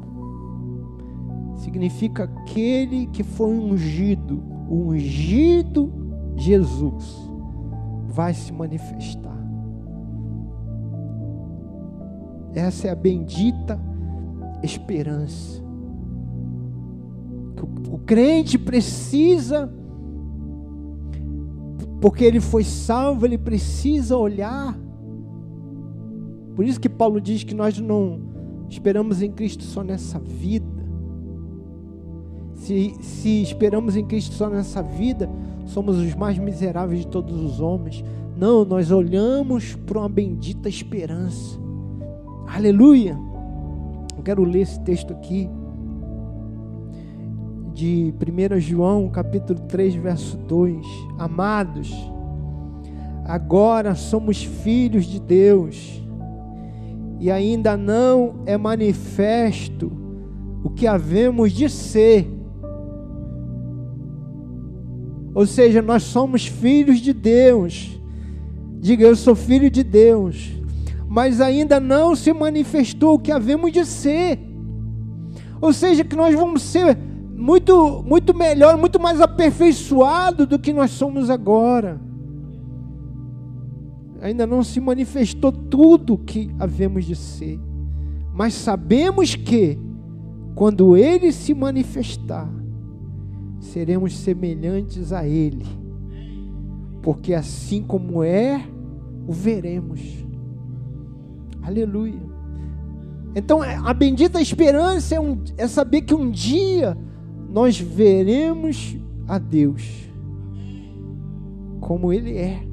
significa 1.56 2.24
aquele 2.24 3.06
que 3.06 3.22
foi 3.22 3.50
ungido. 3.50 4.42
O 4.68 4.88
ungido 4.88 5.92
Jesus 6.36 7.30
vai 8.08 8.32
se 8.32 8.52
manifestar. 8.52 9.36
Essa 12.54 12.88
é 12.88 12.90
a 12.90 12.96
bendita 12.96 13.78
esperança. 14.62 15.62
O 17.90 17.98
crente 17.98 18.58
precisa, 18.58 19.72
porque 22.00 22.24
ele 22.24 22.40
foi 22.40 22.64
salvo, 22.64 23.26
ele 23.26 23.38
precisa 23.38 24.16
olhar. 24.16 24.78
Por 26.54 26.64
isso 26.64 26.80
que 26.80 26.88
Paulo 26.88 27.20
diz 27.20 27.44
que 27.44 27.54
nós 27.54 27.78
não 27.78 28.25
esperamos 28.68 29.22
em 29.22 29.30
Cristo 29.30 29.64
só 29.64 29.82
nessa 29.82 30.18
vida 30.18 30.76
se, 32.66 32.96
se 33.00 33.42
esperamos 33.42 33.96
em 33.96 34.04
Cristo 34.04 34.34
só 34.34 34.50
nessa 34.50 34.82
vida, 34.82 35.30
somos 35.66 35.98
os 35.98 36.14
mais 36.16 36.36
miseráveis 36.36 37.00
de 37.00 37.06
todos 37.06 37.40
os 37.40 37.60
homens. 37.60 38.04
Não, 38.36 38.64
nós 38.64 38.90
olhamos 38.90 39.76
para 39.86 40.00
uma 40.00 40.08
bendita 40.08 40.68
esperança. 40.68 41.58
Aleluia! 42.48 43.16
Eu 44.16 44.22
quero 44.22 44.42
ler 44.42 44.62
esse 44.62 44.80
texto 44.80 45.12
aqui 45.12 45.48
de 47.72 48.12
1 48.14 48.58
João, 48.58 49.08
capítulo 49.10 49.60
3, 49.60 49.94
verso 49.94 50.36
2. 50.36 50.84
Amados, 51.18 51.94
agora 53.24 53.94
somos 53.94 54.42
filhos 54.42 55.04
de 55.04 55.20
Deus, 55.20 56.02
e 57.18 57.30
ainda 57.30 57.76
não 57.76 58.42
é 58.46 58.56
manifesto 58.56 59.90
o 60.62 60.70
que 60.70 60.86
havemos 60.86 61.52
de 61.52 61.68
ser 61.68 62.36
Ou 65.36 65.44
seja, 65.44 65.82
nós 65.82 66.02
somos 66.02 66.46
filhos 66.46 66.98
de 66.98 67.12
Deus. 67.12 68.00
Diga, 68.80 69.04
eu 69.04 69.14
sou 69.14 69.34
filho 69.34 69.68
de 69.68 69.84
Deus. 69.84 70.50
Mas 71.06 71.42
ainda 71.42 71.78
não 71.78 72.16
se 72.16 72.32
manifestou 72.32 73.16
o 73.16 73.18
que 73.18 73.30
havemos 73.30 73.70
de 73.70 73.84
ser. 73.84 74.40
Ou 75.60 75.74
seja, 75.74 76.02
que 76.02 76.16
nós 76.16 76.34
vamos 76.34 76.62
ser 76.62 76.96
muito, 77.36 78.02
muito 78.02 78.32
melhor, 78.32 78.78
muito 78.78 78.98
mais 78.98 79.20
aperfeiçoado 79.20 80.46
do 80.46 80.58
que 80.58 80.72
nós 80.72 80.92
somos 80.92 81.28
agora. 81.28 82.00
Ainda 84.26 84.44
não 84.44 84.64
se 84.64 84.80
manifestou 84.80 85.52
tudo 85.52 86.14
o 86.14 86.18
que 86.18 86.50
havemos 86.58 87.04
de 87.04 87.14
ser. 87.14 87.60
Mas 88.34 88.54
sabemos 88.54 89.36
que, 89.36 89.78
quando 90.56 90.96
Ele 90.96 91.30
se 91.30 91.54
manifestar, 91.54 92.52
seremos 93.60 94.16
semelhantes 94.16 95.12
a 95.12 95.24
Ele, 95.24 95.64
porque 97.04 97.34
assim 97.34 97.84
como 97.84 98.24
é, 98.24 98.66
o 99.28 99.32
veremos. 99.32 100.00
Aleluia. 101.62 102.20
Então, 103.32 103.62
a 103.62 103.94
bendita 103.94 104.40
esperança 104.40 105.14
é, 105.14 105.20
um, 105.20 105.40
é 105.56 105.68
saber 105.68 106.02
que 106.02 106.14
um 106.16 106.32
dia 106.32 106.98
nós 107.48 107.78
veremos 107.78 108.96
a 109.28 109.38
Deus 109.38 110.10
como 111.80 112.12
Ele 112.12 112.36
é. 112.36 112.66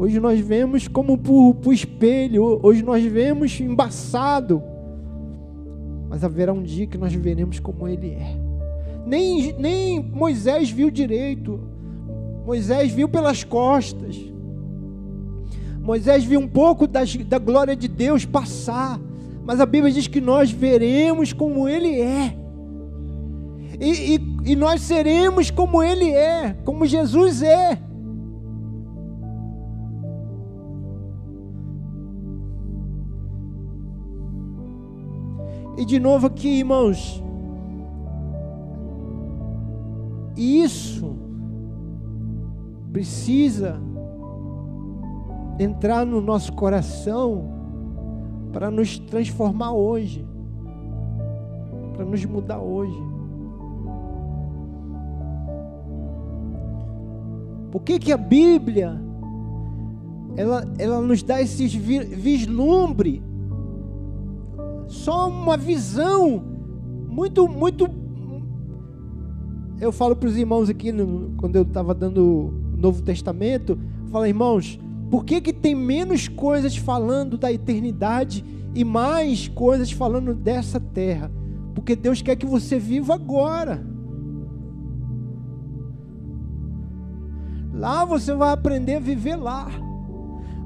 Hoje 0.00 0.18
nós 0.18 0.40
vemos 0.40 0.88
como 0.88 1.18
por, 1.18 1.56
por 1.56 1.74
espelho, 1.74 2.58
hoje 2.62 2.82
nós 2.82 3.04
vemos 3.04 3.60
embaçado, 3.60 4.62
mas 6.08 6.24
haverá 6.24 6.54
um 6.54 6.62
dia 6.62 6.86
que 6.86 6.96
nós 6.96 7.12
veremos 7.12 7.60
como 7.60 7.86
Ele 7.86 8.12
é. 8.12 8.34
Nem, 9.04 9.52
nem 9.58 10.00
Moisés 10.00 10.70
viu 10.70 10.90
direito, 10.90 11.60
Moisés 12.46 12.90
viu 12.90 13.10
pelas 13.10 13.44
costas. 13.44 14.16
Moisés 15.82 16.24
viu 16.24 16.40
um 16.40 16.48
pouco 16.48 16.86
das, 16.86 17.14
da 17.16 17.38
glória 17.38 17.76
de 17.76 17.86
Deus 17.86 18.24
passar, 18.24 18.98
mas 19.44 19.60
a 19.60 19.66
Bíblia 19.66 19.92
diz 19.92 20.06
que 20.06 20.18
nós 20.22 20.50
veremos 20.50 21.34
como 21.34 21.68
Ele 21.68 22.00
é. 22.00 22.34
E, 23.78 24.14
e, 24.14 24.52
e 24.52 24.56
nós 24.56 24.80
seremos 24.80 25.50
como 25.50 25.82
Ele 25.82 26.10
é, 26.10 26.56
como 26.64 26.86
Jesus 26.86 27.42
é. 27.42 27.89
E 35.80 35.84
de 35.86 35.98
novo 35.98 36.26
aqui, 36.26 36.58
irmãos. 36.58 37.24
Isso 40.36 41.16
precisa 42.92 43.80
entrar 45.58 46.04
no 46.04 46.20
nosso 46.20 46.52
coração 46.52 47.48
para 48.52 48.70
nos 48.70 48.98
transformar 48.98 49.72
hoje, 49.72 50.28
para 51.94 52.04
nos 52.04 52.22
mudar 52.26 52.60
hoje. 52.60 53.02
Por 57.70 57.80
que, 57.80 57.98
que 57.98 58.12
a 58.12 58.18
Bíblia 58.18 59.00
ela, 60.36 60.62
ela 60.76 61.00
nos 61.00 61.22
dá 61.22 61.40
esses 61.40 61.74
vislumbre 61.74 63.29
só 64.90 65.28
uma 65.28 65.56
visão 65.56 66.42
muito, 67.08 67.48
muito. 67.48 67.88
Eu 69.80 69.92
falo 69.92 70.16
para 70.16 70.28
os 70.28 70.36
irmãos 70.36 70.68
aqui, 70.68 70.90
no, 70.90 71.32
quando 71.36 71.54
eu 71.56 71.62
estava 71.62 71.94
dando 71.94 72.52
o 72.74 72.76
Novo 72.76 73.00
Testamento, 73.00 73.78
falo, 74.10 74.26
irmãos, 74.26 74.78
por 75.08 75.24
que, 75.24 75.40
que 75.40 75.52
tem 75.52 75.76
menos 75.76 76.26
coisas 76.26 76.76
falando 76.76 77.38
da 77.38 77.52
eternidade 77.52 78.44
e 78.74 78.84
mais 78.84 79.46
coisas 79.46 79.92
falando 79.92 80.34
dessa 80.34 80.80
terra? 80.80 81.30
Porque 81.72 81.94
Deus 81.94 82.20
quer 82.20 82.34
que 82.34 82.44
você 82.44 82.78
viva 82.78 83.14
agora. 83.14 83.86
Lá 87.72 88.04
você 88.04 88.34
vai 88.34 88.52
aprender 88.52 88.96
a 88.96 89.00
viver 89.00 89.36
lá. 89.36 89.70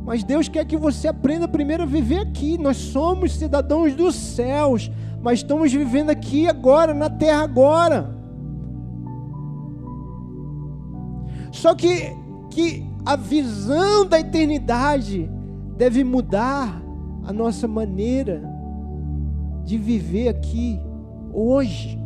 Mas 0.04 0.22
Deus 0.22 0.48
quer 0.48 0.66
que 0.66 0.76
você 0.76 1.08
aprenda 1.08 1.48
primeiro 1.48 1.82
a 1.82 1.86
viver 1.86 2.18
aqui. 2.18 2.58
Nós 2.58 2.76
somos 2.76 3.32
cidadãos 3.32 3.94
dos 3.94 4.14
céus, 4.14 4.90
mas 5.22 5.38
estamos 5.38 5.72
vivendo 5.72 6.10
aqui 6.10 6.46
agora, 6.46 6.92
na 6.92 7.08
terra 7.08 7.42
agora. 7.42 8.14
Só 11.50 11.74
que, 11.74 12.14
que 12.50 12.84
a 13.06 13.16
visão 13.16 14.04
da 14.04 14.20
eternidade 14.20 15.30
deve 15.76 16.04
mudar 16.04 16.82
a 17.24 17.32
nossa 17.32 17.66
maneira 17.66 18.42
de 19.64 19.78
viver 19.78 20.28
aqui 20.28 20.78
hoje. 21.32 21.98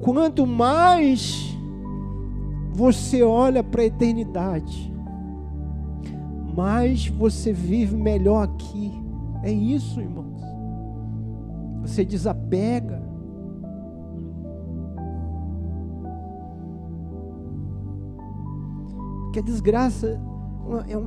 Quanto 0.00 0.46
mais 0.46 1.57
você 2.78 3.24
olha 3.24 3.64
para 3.64 3.82
a 3.82 3.86
eternidade, 3.86 4.94
mais 6.56 7.08
você 7.08 7.52
vive 7.52 7.96
melhor 7.96 8.44
aqui. 8.44 8.92
É 9.42 9.50
isso, 9.50 10.00
irmãos. 10.00 10.40
Você 11.82 12.04
desapega. 12.04 13.02
Que 19.32 19.40
a 19.40 19.42
desgraça, 19.42 20.20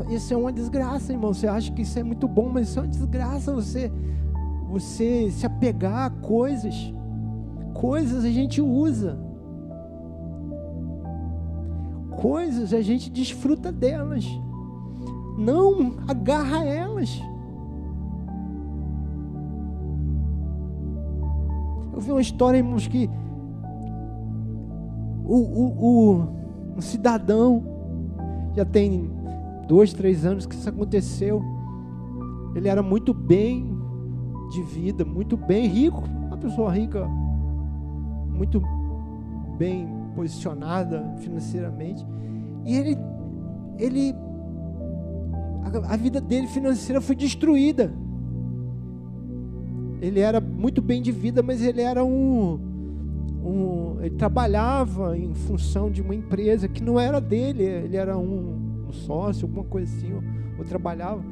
é 0.09 0.13
isso 0.13 0.33
é 0.33 0.37
uma 0.37 0.51
desgraça, 0.51 1.13
irmão. 1.13 1.33
Você 1.33 1.47
acha 1.47 1.71
que 1.71 1.83
isso 1.83 1.97
é 1.97 2.03
muito 2.03 2.27
bom, 2.27 2.49
mas 2.49 2.67
isso 2.67 2.79
é 2.79 2.81
uma 2.81 2.89
desgraça. 2.89 3.55
Você, 3.55 3.89
você 4.69 5.31
se 5.31 5.45
apegar 5.45 6.07
a 6.07 6.09
coisas. 6.09 6.93
Coisas 7.73 8.25
a 8.25 8.29
gente 8.29 8.61
usa 8.61 9.30
coisas, 12.21 12.71
a 12.71 12.81
gente 12.81 13.09
desfruta 13.09 13.71
delas. 13.71 14.23
Não 15.37 15.95
agarra 16.07 16.63
elas. 16.63 17.19
Eu 21.91 21.99
vi 21.99 22.11
uma 22.11 22.21
história, 22.21 22.59
irmãos, 22.59 22.87
que 22.87 23.09
o, 25.25 25.35
o, 25.35 25.65
o, 25.79 26.27
um 26.77 26.81
cidadão, 26.81 27.63
já 28.55 28.65
tem 28.65 29.09
dois, 29.67 29.91
três 29.91 30.23
anos 30.23 30.45
que 30.45 30.53
isso 30.53 30.69
aconteceu. 30.69 31.41
Ele 32.55 32.67
era 32.67 32.83
muito 32.83 33.13
bem 33.13 33.75
de 34.51 34.61
vida, 34.61 35.03
muito 35.03 35.35
bem 35.35 35.67
rico, 35.67 36.03
uma 36.27 36.37
pessoa 36.37 36.71
rica, 36.71 37.07
muito 38.29 38.61
bem 39.57 40.00
posicionada 40.15 41.15
financeiramente. 41.19 42.05
E 42.65 42.75
ele, 42.75 42.97
ele 43.77 44.15
a, 45.63 45.93
a 45.93 45.97
vida 45.97 46.19
dele 46.19 46.47
financeira 46.47 47.01
foi 47.01 47.15
destruída. 47.15 47.91
Ele 50.01 50.19
era 50.19 50.41
muito 50.41 50.81
bem 50.81 51.01
de 51.01 51.11
vida, 51.11 51.43
mas 51.43 51.61
ele 51.61 51.81
era 51.81 52.03
um, 52.03 52.59
um 53.43 53.97
ele 54.01 54.15
trabalhava 54.15 55.15
em 55.15 55.33
função 55.33 55.91
de 55.91 56.01
uma 56.01 56.15
empresa 56.15 56.67
que 56.67 56.83
não 56.83 56.99
era 56.99 57.21
dele, 57.21 57.63
ele 57.63 57.95
era 57.95 58.17
um, 58.17 58.87
um 58.89 58.91
sócio, 58.91 59.45
alguma 59.45 59.63
coisa 59.63 59.95
assim, 59.95 60.11
ou, 60.11 60.23
ou, 60.57 60.65
trabalhava. 60.65 61.23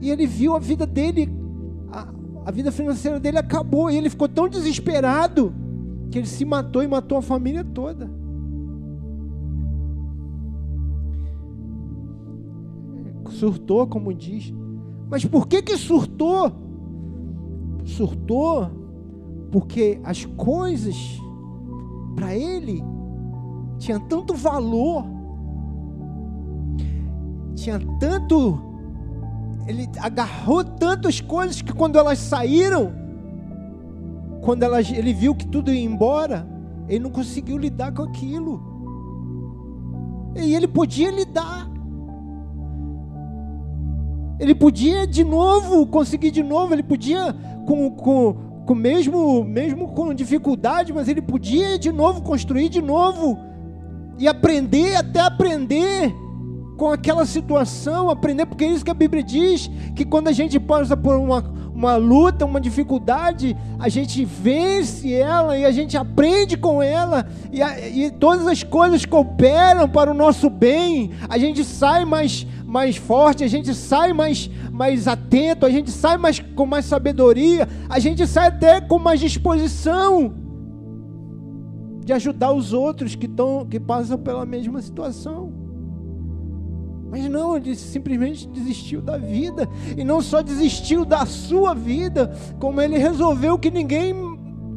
E 0.00 0.10
ele 0.10 0.26
viu 0.26 0.56
a 0.56 0.58
vida 0.58 0.86
dele, 0.86 1.30
a, 1.92 2.08
a 2.46 2.50
vida 2.50 2.72
financeira 2.72 3.20
dele 3.20 3.38
acabou, 3.38 3.88
e 3.88 3.96
ele 3.96 4.10
ficou 4.10 4.28
tão 4.28 4.48
desesperado 4.48 5.54
que 6.10 6.18
ele 6.18 6.26
se 6.26 6.44
matou 6.44 6.82
e 6.82 6.88
matou 6.88 7.18
a 7.18 7.22
família 7.22 7.64
toda. 7.64 8.10
Surtou, 13.28 13.86
como 13.86 14.12
diz. 14.12 14.52
Mas 15.08 15.24
por 15.24 15.46
que 15.46 15.62
que 15.62 15.76
surtou? 15.76 16.52
Surtou 17.84 18.70
porque 19.50 20.00
as 20.04 20.24
coisas 20.24 20.96
para 22.14 22.36
ele 22.36 22.82
tinha 23.78 23.98
tanto 23.98 24.34
valor, 24.34 25.04
tinha 27.54 27.80
tanto 27.98 28.70
ele 29.66 29.88
agarrou 30.00 30.64
tantas 30.64 31.20
coisas 31.20 31.62
que 31.62 31.72
quando 31.72 31.96
elas 31.96 32.18
saíram, 32.18 32.92
quando 34.42 34.62
elas, 34.62 34.90
ele 34.90 35.12
viu 35.12 35.34
que 35.34 35.46
tudo 35.46 35.72
ia 35.72 35.84
embora, 35.84 36.46
ele 36.88 37.04
não 37.04 37.10
conseguiu 37.10 37.56
lidar 37.56 37.92
com 37.92 38.02
aquilo. 38.02 38.60
E 40.36 40.54
ele 40.54 40.68
podia 40.68 41.10
lidar. 41.10 41.68
Ele 44.38 44.54
podia 44.54 45.06
de 45.06 45.22
novo, 45.22 45.86
conseguir 45.86 46.30
de 46.30 46.42
novo, 46.42 46.72
ele 46.72 46.82
podia 46.82 47.34
com, 47.66 47.90
com, 47.90 48.36
com 48.66 48.74
mesmo, 48.74 49.44
mesmo 49.44 49.88
com 49.88 50.14
dificuldade, 50.14 50.92
mas 50.92 51.08
ele 51.08 51.20
podia 51.20 51.78
de 51.78 51.92
novo 51.92 52.22
construir 52.22 52.70
de 52.70 52.80
novo 52.80 53.38
e 54.18 54.26
aprender 54.26 54.96
até 54.96 55.20
aprender 55.20 56.14
com 56.78 56.90
aquela 56.90 57.26
situação, 57.26 58.08
aprender, 58.08 58.46
porque 58.46 58.64
é 58.64 58.68
isso 58.68 58.82
que 58.82 58.90
a 58.90 58.94
Bíblia 58.94 59.22
diz, 59.22 59.70
que 59.94 60.02
quando 60.02 60.28
a 60.28 60.32
gente 60.32 60.58
passa 60.58 60.96
por 60.96 61.14
uma, 61.14 61.42
uma 61.80 61.96
luta, 61.96 62.44
uma 62.44 62.60
dificuldade, 62.60 63.56
a 63.78 63.88
gente 63.88 64.22
vence 64.22 65.14
ela 65.14 65.56
e 65.56 65.64
a 65.64 65.72
gente 65.72 65.96
aprende 65.96 66.54
com 66.54 66.82
ela, 66.82 67.26
e, 67.50 67.62
a, 67.62 67.88
e 67.88 68.10
todas 68.10 68.46
as 68.46 68.62
coisas 68.62 69.06
cooperam 69.06 69.88
para 69.88 70.10
o 70.10 70.14
nosso 70.14 70.50
bem, 70.50 71.12
a 71.26 71.38
gente 71.38 71.64
sai 71.64 72.04
mais, 72.04 72.46
mais 72.66 72.96
forte, 72.96 73.44
a 73.44 73.48
gente 73.48 73.74
sai 73.74 74.12
mais, 74.12 74.50
mais 74.70 75.08
atento, 75.08 75.64
a 75.64 75.70
gente 75.70 75.90
sai 75.90 76.18
mais, 76.18 76.38
com 76.38 76.66
mais 76.66 76.84
sabedoria, 76.84 77.66
a 77.88 77.98
gente 77.98 78.26
sai 78.26 78.48
até 78.48 78.82
com 78.82 78.98
mais 78.98 79.18
disposição 79.18 80.34
de 82.04 82.12
ajudar 82.12 82.52
os 82.52 82.74
outros 82.74 83.14
que, 83.14 83.26
tão, 83.26 83.64
que 83.64 83.80
passam 83.80 84.18
pela 84.18 84.44
mesma 84.44 84.82
situação. 84.82 85.59
Mas 87.10 87.28
não, 87.28 87.56
ele 87.56 87.74
simplesmente 87.74 88.46
desistiu 88.46 89.02
da 89.02 89.18
vida. 89.18 89.68
E 89.96 90.04
não 90.04 90.22
só 90.22 90.42
desistiu 90.42 91.04
da 91.04 91.26
sua 91.26 91.74
vida, 91.74 92.32
como 92.58 92.80
ele 92.80 92.96
resolveu 92.96 93.58
que 93.58 93.70
ninguém 93.70 94.14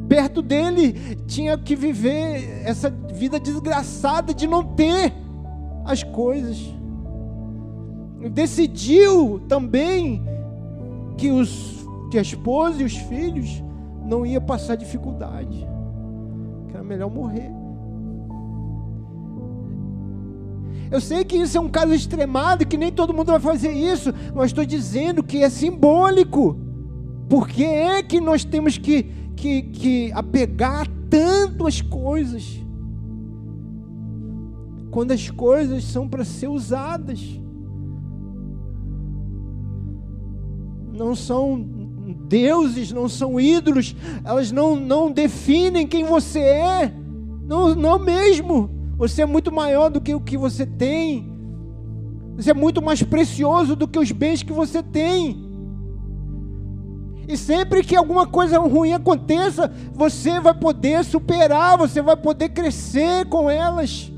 perto 0.08 0.42
dele 0.42 1.16
tinha 1.26 1.56
que 1.56 1.76
viver 1.76 2.62
essa 2.64 2.90
vida 2.90 3.38
desgraçada 3.38 4.34
de 4.34 4.46
não 4.46 4.64
ter 4.64 5.12
as 5.84 6.02
coisas. 6.02 6.58
Decidiu 8.32 9.40
também 9.48 10.22
que, 11.16 11.30
os, 11.30 11.86
que 12.10 12.18
a 12.18 12.22
esposa 12.22 12.82
e 12.82 12.84
os 12.84 12.96
filhos 12.96 13.62
não 14.04 14.26
iam 14.26 14.42
passar 14.42 14.76
dificuldade, 14.76 15.66
que 16.68 16.74
era 16.74 16.82
melhor 16.82 17.10
morrer. 17.10 17.63
Eu 20.94 21.00
sei 21.00 21.24
que 21.24 21.36
isso 21.36 21.58
é 21.58 21.60
um 21.60 21.68
caso 21.68 21.92
extremado 21.92 22.64
que 22.64 22.76
nem 22.76 22.92
todo 22.92 23.12
mundo 23.12 23.32
vai 23.32 23.40
fazer 23.40 23.72
isso, 23.72 24.14
mas 24.32 24.46
estou 24.46 24.64
dizendo 24.64 25.24
que 25.24 25.42
é 25.42 25.50
simbólico. 25.50 26.56
Porque 27.28 27.64
é 27.64 28.00
que 28.00 28.20
nós 28.20 28.44
temos 28.44 28.78
que, 28.78 29.02
que, 29.34 29.62
que 29.62 30.12
apegar 30.12 30.86
tanto 31.10 31.66
as 31.66 31.82
coisas? 31.82 32.62
Quando 34.92 35.10
as 35.10 35.28
coisas 35.28 35.82
são 35.82 36.08
para 36.08 36.24
ser 36.24 36.46
usadas, 36.46 37.20
não 40.92 41.16
são 41.16 41.58
deuses, 42.28 42.92
não 42.92 43.08
são 43.08 43.40
ídolos, 43.40 43.96
elas 44.24 44.52
não, 44.52 44.76
não 44.76 45.10
definem 45.10 45.88
quem 45.88 46.04
você 46.04 46.38
é, 46.38 46.94
não, 47.48 47.74
não 47.74 47.98
mesmo. 47.98 48.83
Você 49.06 49.20
é 49.20 49.26
muito 49.26 49.52
maior 49.52 49.90
do 49.90 50.00
que 50.00 50.14
o 50.14 50.20
que 50.20 50.34
você 50.34 50.64
tem. 50.64 51.30
Você 52.36 52.52
é 52.52 52.54
muito 52.54 52.80
mais 52.80 53.02
precioso 53.02 53.76
do 53.76 53.86
que 53.86 53.98
os 53.98 54.10
bens 54.10 54.42
que 54.42 54.50
você 54.50 54.82
tem. 54.82 55.44
E 57.28 57.36
sempre 57.36 57.84
que 57.84 57.94
alguma 57.94 58.26
coisa 58.26 58.58
ruim 58.58 58.94
aconteça, 58.94 59.70
você 59.92 60.40
vai 60.40 60.54
poder 60.54 61.04
superar, 61.04 61.76
você 61.76 62.00
vai 62.00 62.16
poder 62.16 62.48
crescer 62.48 63.26
com 63.26 63.50
elas. 63.50 64.10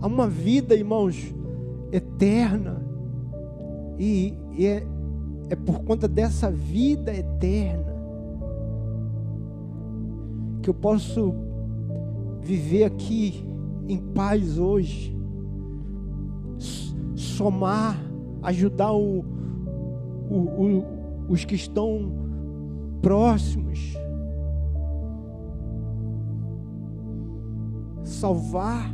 Há 0.00 0.06
uma 0.06 0.28
vida, 0.28 0.76
irmãos, 0.76 1.34
eterna 1.90 2.85
e, 3.98 4.34
e 4.52 4.66
é, 4.66 4.86
é 5.50 5.56
por 5.56 5.80
conta 5.80 6.06
dessa 6.06 6.50
vida 6.50 7.14
eterna 7.14 7.94
que 10.62 10.70
eu 10.70 10.74
posso 10.74 11.32
viver 12.40 12.84
aqui 12.84 13.44
em 13.88 13.98
paz 13.98 14.58
hoje, 14.58 15.16
somar, 17.14 17.96
ajudar 18.42 18.92
o, 18.92 19.24
o, 20.28 20.34
o, 20.34 20.84
os 21.28 21.44
que 21.44 21.54
estão 21.54 22.12
próximos, 23.00 23.96
salvar 28.02 28.90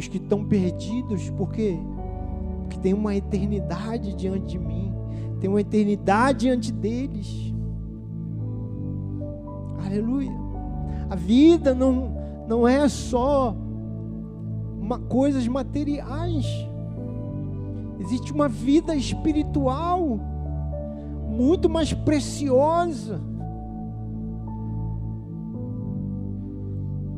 os 0.00 0.08
que 0.08 0.16
estão 0.16 0.44
perdidos, 0.44 1.30
porque 1.30 1.78
porque 2.62 2.78
tem 2.78 2.94
uma 2.94 3.14
eternidade 3.14 4.14
diante 4.14 4.46
de 4.46 4.58
mim, 4.58 4.92
tem 5.40 5.50
uma 5.50 5.60
eternidade 5.60 6.40
diante 6.40 6.72
deles. 6.72 7.52
Aleluia. 9.84 10.32
A 11.08 11.16
vida 11.16 11.74
não 11.74 12.16
não 12.48 12.66
é 12.66 12.88
só 12.88 13.54
uma 14.80 14.98
coisas 14.98 15.46
materiais. 15.46 16.46
Existe 17.98 18.32
uma 18.32 18.48
vida 18.48 18.94
espiritual 18.94 20.18
muito 21.28 21.68
mais 21.68 21.92
preciosa. 21.92 23.20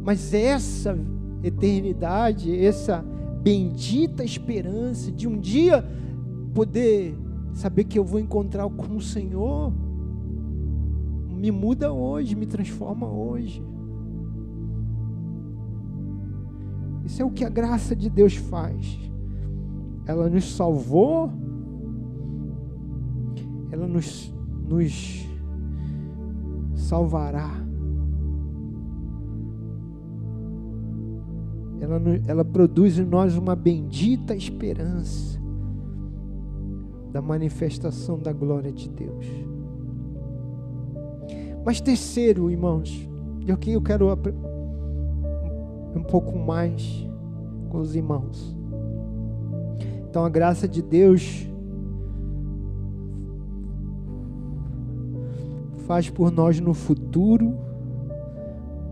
Mas 0.05 0.35
essa 0.35 0.99
eternidade, 1.42 2.57
essa 2.64 3.05
bendita 3.42 4.24
esperança 4.24 5.11
de 5.11 5.26
um 5.26 5.38
dia 5.38 5.85
poder 6.55 7.16
saber 7.55 7.85
que 7.85 7.98
eu 7.98 8.05
vou 8.05 8.20
encontrar 8.20 8.68
com 8.68 8.96
o 8.96 9.00
Senhor, 9.00 9.72
me 11.28 11.50
muda 11.50 11.92
hoje, 11.92 12.37
me 12.37 12.46
transforma 12.46 13.07
hoje. 13.07 13.62
Isso 17.05 17.20
é 17.20 17.24
o 17.24 17.31
que 17.31 17.44
a 17.44 17.48
graça 17.48 17.96
de 17.96 18.09
Deus 18.09 18.37
faz. 18.37 18.98
Ela 20.07 20.28
nos 20.28 20.55
salvou, 20.55 21.31
ela 23.70 23.88
nos, 23.88 24.33
nos 24.68 25.26
salvará. 26.74 27.62
Ela, 31.83 32.01
ela 32.29 32.45
produz 32.45 32.97
em 32.97 33.05
nós 33.05 33.37
uma 33.37 33.57
bendita 33.57 34.37
esperança 34.37 35.40
da 37.11 37.21
manifestação 37.21 38.21
da 38.21 38.33
glória 38.33 38.71
de 38.71 38.88
Deus. 38.88 39.27
Mas 41.64 41.81
terceiro, 41.81 42.49
irmãos, 42.49 43.09
e 43.45 43.51
aqui 43.51 43.73
eu 43.73 43.83
quero 43.83 44.07
um 45.97 46.03
pouco 46.05 46.38
mais 46.38 47.05
com 47.68 47.79
os 47.79 47.97
irmãos. 47.97 48.57
Então 50.09 50.25
a 50.25 50.29
graça 50.29 50.68
de 50.68 50.81
Deus 50.81 51.49
faz 55.79 56.09
por 56.09 56.31
nós 56.31 56.61
no 56.61 56.75
futuro, 56.75 57.57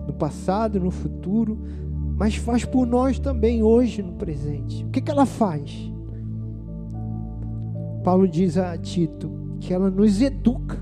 no 0.08 0.12
passado, 0.12 0.80
no 0.80 0.90
futuro, 0.90 1.56
mas 2.20 2.36
faz 2.36 2.66
por 2.66 2.86
nós 2.86 3.18
também 3.18 3.62
hoje 3.62 4.02
no 4.02 4.12
presente. 4.12 4.84
O 4.84 4.90
que, 4.90 5.00
que 5.00 5.10
ela 5.10 5.24
faz? 5.24 5.90
Paulo 8.04 8.28
diz 8.28 8.58
a 8.58 8.76
Tito 8.76 9.30
que 9.58 9.72
ela 9.72 9.90
nos 9.90 10.20
educa. 10.20 10.78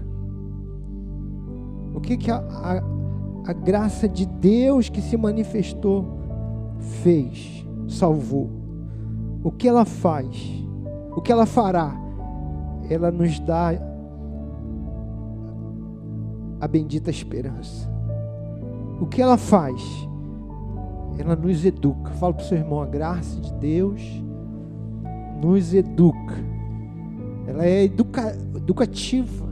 O 1.94 2.01
que, 2.01 2.16
que 2.16 2.29
a, 2.29 2.38
a, 2.38 3.51
a 3.51 3.53
graça 3.53 4.09
de 4.09 4.27
Deus 4.27 4.88
que 4.88 5.01
se 5.01 5.16
manifestou 5.16 6.18
fez, 7.05 7.64
salvou? 7.87 8.51
O 9.44 9.53
que 9.53 9.68
ela 9.68 9.85
faz? 9.85 10.27
O 11.14 11.20
que 11.20 11.31
ela 11.31 11.46
fará? 11.46 11.94
Ela 12.90 13.12
nos 13.12 13.38
dá 13.38 13.70
a 16.61 16.66
bendita 16.66 17.11
esperança. 17.11 17.88
O 19.01 19.07
que 19.07 19.22
ela 19.22 19.37
faz? 19.37 20.08
Ela 21.18 21.35
nos 21.35 21.64
educa. 21.64 22.12
Fala 22.12 22.33
para 22.33 22.42
o 22.42 22.46
seu 22.46 22.57
irmão, 22.57 22.81
a 22.81 22.87
graça 22.87 23.40
de 23.40 23.52
Deus 23.54 24.00
nos 25.42 25.74
educa. 25.74 26.37
Ela 27.46 27.66
é 27.66 27.85
educa, 27.85 28.37
educativa. 28.54 29.48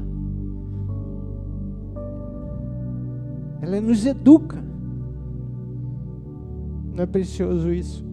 Ela 3.61 3.81
nos 3.81 4.07
educa. 4.07 4.62
Não 6.94 7.02
é 7.02 7.07
precioso 7.07 7.72
isso? 7.72 8.07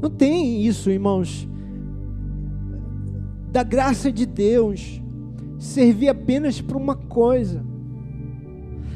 Não 0.00 0.10
tem 0.10 0.66
isso, 0.66 0.90
irmãos. 0.90 1.48
da 3.52 3.62
graça 3.62 4.10
de 4.10 4.24
Deus 4.24 5.02
servir 5.62 6.08
apenas 6.08 6.60
para 6.60 6.76
uma 6.76 6.96
coisa. 6.96 7.64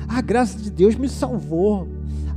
A 0.08 0.20
graça 0.20 0.58
de 0.58 0.68
Deus 0.68 0.96
me 0.96 1.08
salvou. 1.08 1.86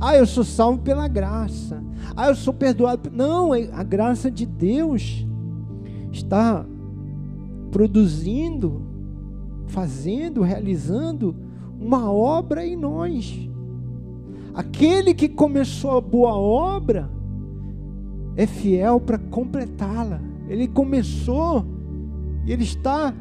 Ah, 0.00 0.16
eu 0.16 0.24
sou 0.24 0.44
salvo 0.44 0.80
pela 0.82 1.08
graça. 1.08 1.82
Ah, 2.16 2.28
eu 2.28 2.36
sou 2.36 2.54
perdoado. 2.54 3.10
Não, 3.12 3.52
é, 3.52 3.68
a 3.72 3.82
graça 3.82 4.30
de 4.30 4.46
Deus 4.46 5.26
está 6.12 6.64
produzindo, 7.72 8.82
fazendo, 9.66 10.42
realizando 10.42 11.34
uma 11.80 12.10
obra 12.10 12.64
em 12.64 12.76
nós. 12.76 13.48
Aquele 14.54 15.12
que 15.12 15.28
começou 15.28 15.98
a 15.98 16.00
boa 16.00 16.36
obra 16.36 17.10
é 18.36 18.46
fiel 18.46 19.00
para 19.00 19.18
completá-la. 19.18 20.20
Ele 20.48 20.68
começou 20.68 21.64
e 22.46 22.52
ele 22.52 22.64
está 22.64 23.12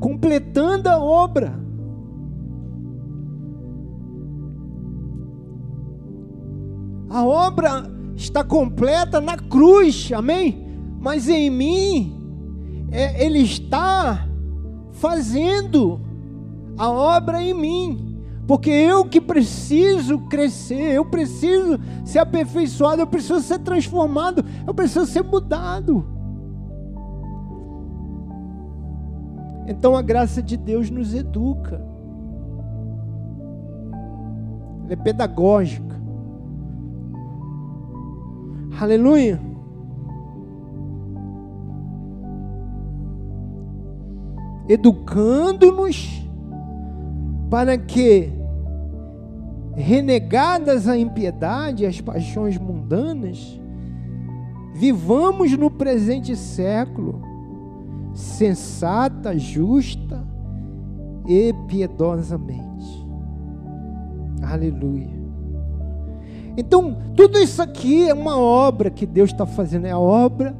completando 0.00 0.88
a 0.88 0.98
obra. 0.98 1.58
A 7.08 7.24
obra 7.24 7.90
está 8.16 8.42
completa 8.42 9.20
na 9.20 9.36
cruz, 9.36 10.10
amém? 10.12 10.66
Mas 11.00 11.28
em 11.28 11.50
mim, 11.50 12.16
é, 12.90 13.24
Ele 13.24 13.40
está 13.40 14.28
fazendo 14.92 16.00
a 16.76 16.90
obra 16.90 17.42
em 17.42 17.54
mim, 17.54 18.18
porque 18.46 18.70
eu 18.70 19.04
que 19.04 19.20
preciso 19.20 20.18
crescer, 20.28 20.94
eu 20.94 21.04
preciso 21.04 21.78
ser 22.04 22.18
aperfeiçoado, 22.18 23.02
eu 23.02 23.06
preciso 23.06 23.40
ser 23.40 23.58
transformado, 23.60 24.44
eu 24.66 24.74
preciso 24.74 25.06
ser 25.06 25.22
mudado. 25.22 26.15
Então 29.66 29.96
a 29.96 30.02
graça 30.02 30.40
de 30.40 30.56
Deus 30.56 30.90
nos 30.90 31.12
educa, 31.12 31.80
ela 34.84 34.92
é 34.92 34.96
pedagógica. 34.96 35.96
Aleluia. 38.80 39.40
Educando-nos 44.68 46.24
para 47.50 47.76
que, 47.78 48.32
renegadas 49.74 50.88
a 50.88 50.96
impiedade 50.96 51.82
e 51.82 51.86
as 51.86 52.00
paixões 52.00 52.58
mundanas, 52.58 53.60
vivamos 54.74 55.56
no 55.56 55.70
presente 55.70 56.36
século 56.36 57.25
sensata, 58.16 59.38
justa 59.38 60.24
e 61.28 61.52
piedosamente. 61.68 63.06
Aleluia. 64.42 65.14
Então, 66.56 66.96
tudo 67.14 67.38
isso 67.38 67.60
aqui 67.60 68.08
é 68.08 68.14
uma 68.14 68.38
obra 68.38 68.88
que 68.88 69.04
Deus 69.04 69.30
está 69.30 69.44
fazendo, 69.44 69.86
é 69.86 69.90
a 69.90 69.98
obra 69.98 70.56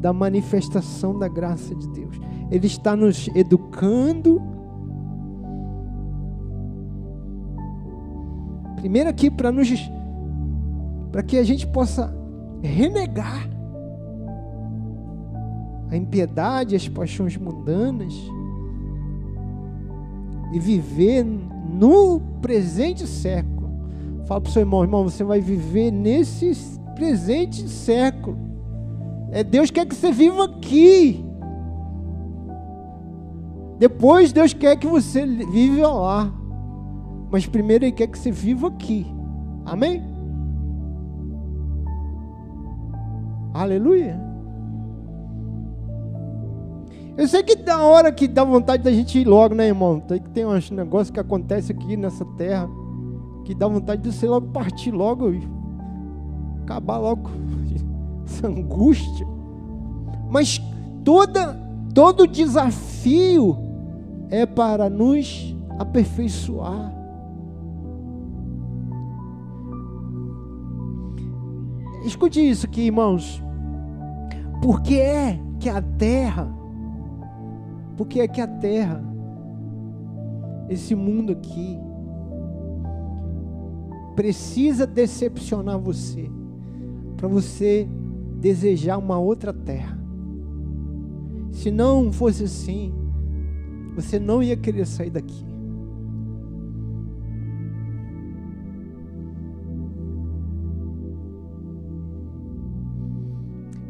da 0.00 0.12
manifestação 0.12 1.18
da 1.18 1.26
graça 1.26 1.74
de 1.74 1.88
Deus. 1.88 2.20
Ele 2.50 2.66
está 2.66 2.94
nos 2.94 3.28
educando. 3.34 4.42
Primeiro 8.76 9.08
aqui 9.08 9.30
para 9.30 9.50
nos 9.50 9.68
para 11.10 11.22
que 11.22 11.38
a 11.38 11.42
gente 11.42 11.66
possa 11.66 12.14
renegar 12.62 13.48
a 15.90 15.96
impiedade, 15.96 16.76
as 16.76 16.88
paixões 16.88 17.36
mundanas 17.36 18.14
e 20.52 20.58
viver 20.58 21.24
no 21.24 22.20
presente 22.40 23.06
século 23.06 23.58
Fala 24.28 24.42
para 24.42 24.50
o 24.50 24.52
seu 24.52 24.60
irmão, 24.60 24.82
irmão, 24.82 25.04
você 25.04 25.24
vai 25.24 25.40
viver 25.40 25.90
nesse 25.90 26.78
presente 26.94 27.66
século. 27.66 28.36
É 29.32 29.42
Deus 29.42 29.70
quer 29.70 29.86
que 29.86 29.94
você 29.94 30.12
viva 30.12 30.44
aqui. 30.44 31.24
Depois 33.78 34.30
Deus 34.30 34.52
quer 34.52 34.76
que 34.76 34.86
você 34.86 35.24
viva 35.24 35.88
lá. 35.88 36.30
Mas 37.30 37.46
primeiro 37.46 37.86
Ele 37.86 37.92
quer 37.92 38.08
que 38.08 38.18
você 38.18 38.30
viva 38.30 38.68
aqui. 38.68 39.06
Amém? 39.64 40.04
Aleluia. 43.54 44.27
Eu 47.18 47.26
sei 47.26 47.42
que 47.42 47.56
da 47.56 47.82
hora 47.82 48.12
que 48.12 48.28
dá 48.28 48.44
vontade 48.44 48.84
da 48.84 48.92
gente 48.92 49.18
ir 49.18 49.26
logo, 49.26 49.52
né, 49.52 49.66
irmão? 49.66 49.98
Tem 49.98 50.22
que 50.22 50.30
tem 50.30 50.46
uns 50.46 50.70
negócios 50.70 51.10
que 51.10 51.18
acontecem 51.18 51.74
aqui 51.74 51.96
nessa 51.96 52.24
terra 52.24 52.70
que 53.44 53.52
dá 53.56 53.66
vontade 53.66 54.02
de 54.02 54.12
você 54.12 54.28
logo 54.28 54.46
partir 54.52 54.92
logo 54.92 55.32
e 55.32 55.42
acabar 56.62 56.98
logo 56.98 57.28
essa 58.24 58.46
angústia. 58.46 59.26
Mas 60.30 60.60
toda 61.04 61.54
todo 61.92 62.24
desafio 62.24 63.56
é 64.30 64.46
para 64.46 64.88
nos 64.88 65.56
aperfeiçoar. 65.76 66.94
Escute 72.04 72.48
isso 72.48 72.64
aqui, 72.64 72.82
irmãos. 72.82 73.42
Por 74.62 74.82
que 74.82 75.00
é 75.00 75.40
que 75.58 75.68
a 75.68 75.82
terra, 75.82 76.48
por 77.98 78.06
que 78.06 78.20
é 78.20 78.28
que 78.28 78.40
a 78.40 78.46
terra, 78.46 79.02
esse 80.70 80.94
mundo 80.94 81.32
aqui, 81.32 81.76
precisa 84.14 84.86
decepcionar 84.86 85.80
você 85.80 86.30
para 87.16 87.26
você 87.26 87.88
desejar 88.40 88.98
uma 88.98 89.18
outra 89.18 89.52
terra. 89.52 89.98
Se 91.50 91.72
não 91.72 92.12
fosse 92.12 92.44
assim, 92.44 92.94
você 93.96 94.20
não 94.20 94.40
ia 94.40 94.56
querer 94.56 94.86
sair 94.86 95.10
daqui. 95.10 95.47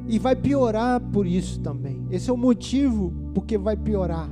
E 0.08 0.18
vai 0.18 0.34
piorar 0.34 1.00
por 1.00 1.26
isso 1.26 1.60
também. 1.60 2.06
Esse 2.10 2.30
é 2.30 2.32
o 2.32 2.36
motivo 2.36 3.12
porque 3.34 3.56
vai 3.56 3.76
piorar. 3.76 4.28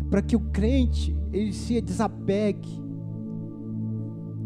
É 0.00 0.04
para 0.10 0.22
que 0.22 0.34
o 0.34 0.40
crente 0.40 1.16
ele 1.32 1.52
se 1.52 1.80
desapegue 1.80 2.88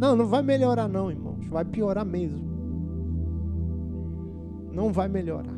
não, 0.02 0.16
não 0.16 0.26
vai 0.26 0.42
melhorar 0.42 0.88
não, 0.88 1.12
irmãos. 1.12 1.46
Vai 1.46 1.64
piorar 1.64 2.04
mesmo. 2.04 2.42
Não 4.72 4.92
vai 4.92 5.06
melhorar. 5.06 5.54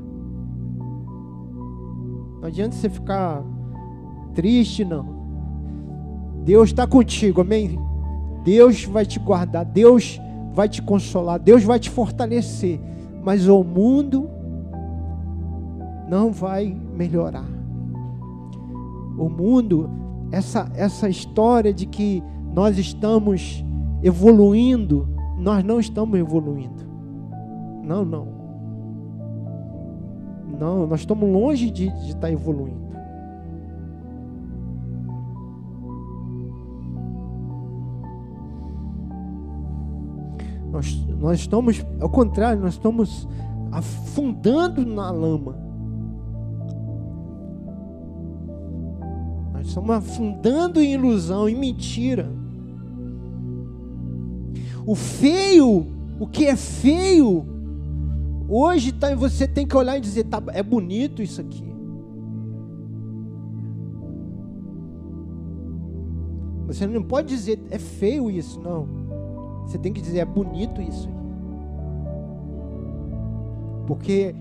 Não 2.43 2.45
adianta 2.45 2.77
você 2.77 2.91
ficar 2.91 3.43
triste, 4.35 4.85
não. 4.85 5.15
Deus 6.45 6.69
está 6.69 6.87
contigo, 6.87 7.41
amém? 7.41 7.79
Deus 8.45 8.85
vai 8.85 9.07
te 9.07 9.19
guardar, 9.19 9.65
Deus 9.65 10.21
vai 10.53 10.69
te 10.69 10.83
consolar, 10.83 11.41
Deus 11.41 11.65
vai 11.65 11.81
te 11.81 11.89
fortalecer. 11.89 12.79
Mas 13.23 13.49
o 13.49 13.65
mundo 13.65 14.29
não 16.09 16.33
vai 16.33 16.77
melhorar. 16.97 17.47
O 19.17 19.29
mundo, 19.29 19.89
essa, 20.31 20.71
essa 20.75 21.09
história 21.09 21.73
de 21.73 21.87
que 21.87 22.23
nós 22.53 22.79
estamos 22.79 23.65
evoluindo, 24.03 25.09
nós 25.39 25.65
não 25.65 25.81
estamos 25.81 26.19
evoluindo. 26.19 26.85
Não, 27.83 28.05
não. 28.05 28.35
Não, 30.59 30.87
nós 30.87 31.01
estamos 31.01 31.29
longe 31.29 31.71
de, 31.71 31.91
de 31.91 32.09
estar 32.11 32.31
evoluindo. 32.31 32.85
Nós, 40.71 41.07
nós 41.21 41.39
estamos, 41.39 41.87
ao 42.01 42.09
contrário, 42.09 42.61
nós 42.61 42.75
estamos 42.75 43.29
afundando 43.71 44.85
na 44.85 45.11
lama. 45.11 45.64
Estamos 49.75 49.91
afundando 49.91 50.81
em 50.81 50.93
ilusão, 50.93 51.49
em 51.49 51.57
mentira. 51.57 52.31
O 54.87 54.95
feio, 54.95 55.87
o 56.21 56.29
que 56.29 56.47
é 56.47 56.55
feio, 56.55 57.45
hoje 58.49 58.93
tá, 58.93 59.13
você 59.17 59.49
tem 59.49 59.67
que 59.67 59.77
olhar 59.77 59.99
e 59.99 60.01
dizer: 60.01 60.25
tá, 60.25 60.41
é 60.53 60.63
bonito 60.63 61.21
isso 61.21 61.41
aqui. 61.41 61.65
Você 66.69 66.87
não 66.87 67.03
pode 67.03 67.29
dizer 67.29 67.61
é 67.69 67.79
feio 67.79 68.31
isso, 68.31 68.61
não. 68.61 68.87
Você 69.67 69.77
tem 69.77 69.93
que 69.93 70.01
dizer 70.01 70.21
é 70.21 70.25
bonito 70.25 70.81
isso. 70.81 71.09
Porque 73.89 74.35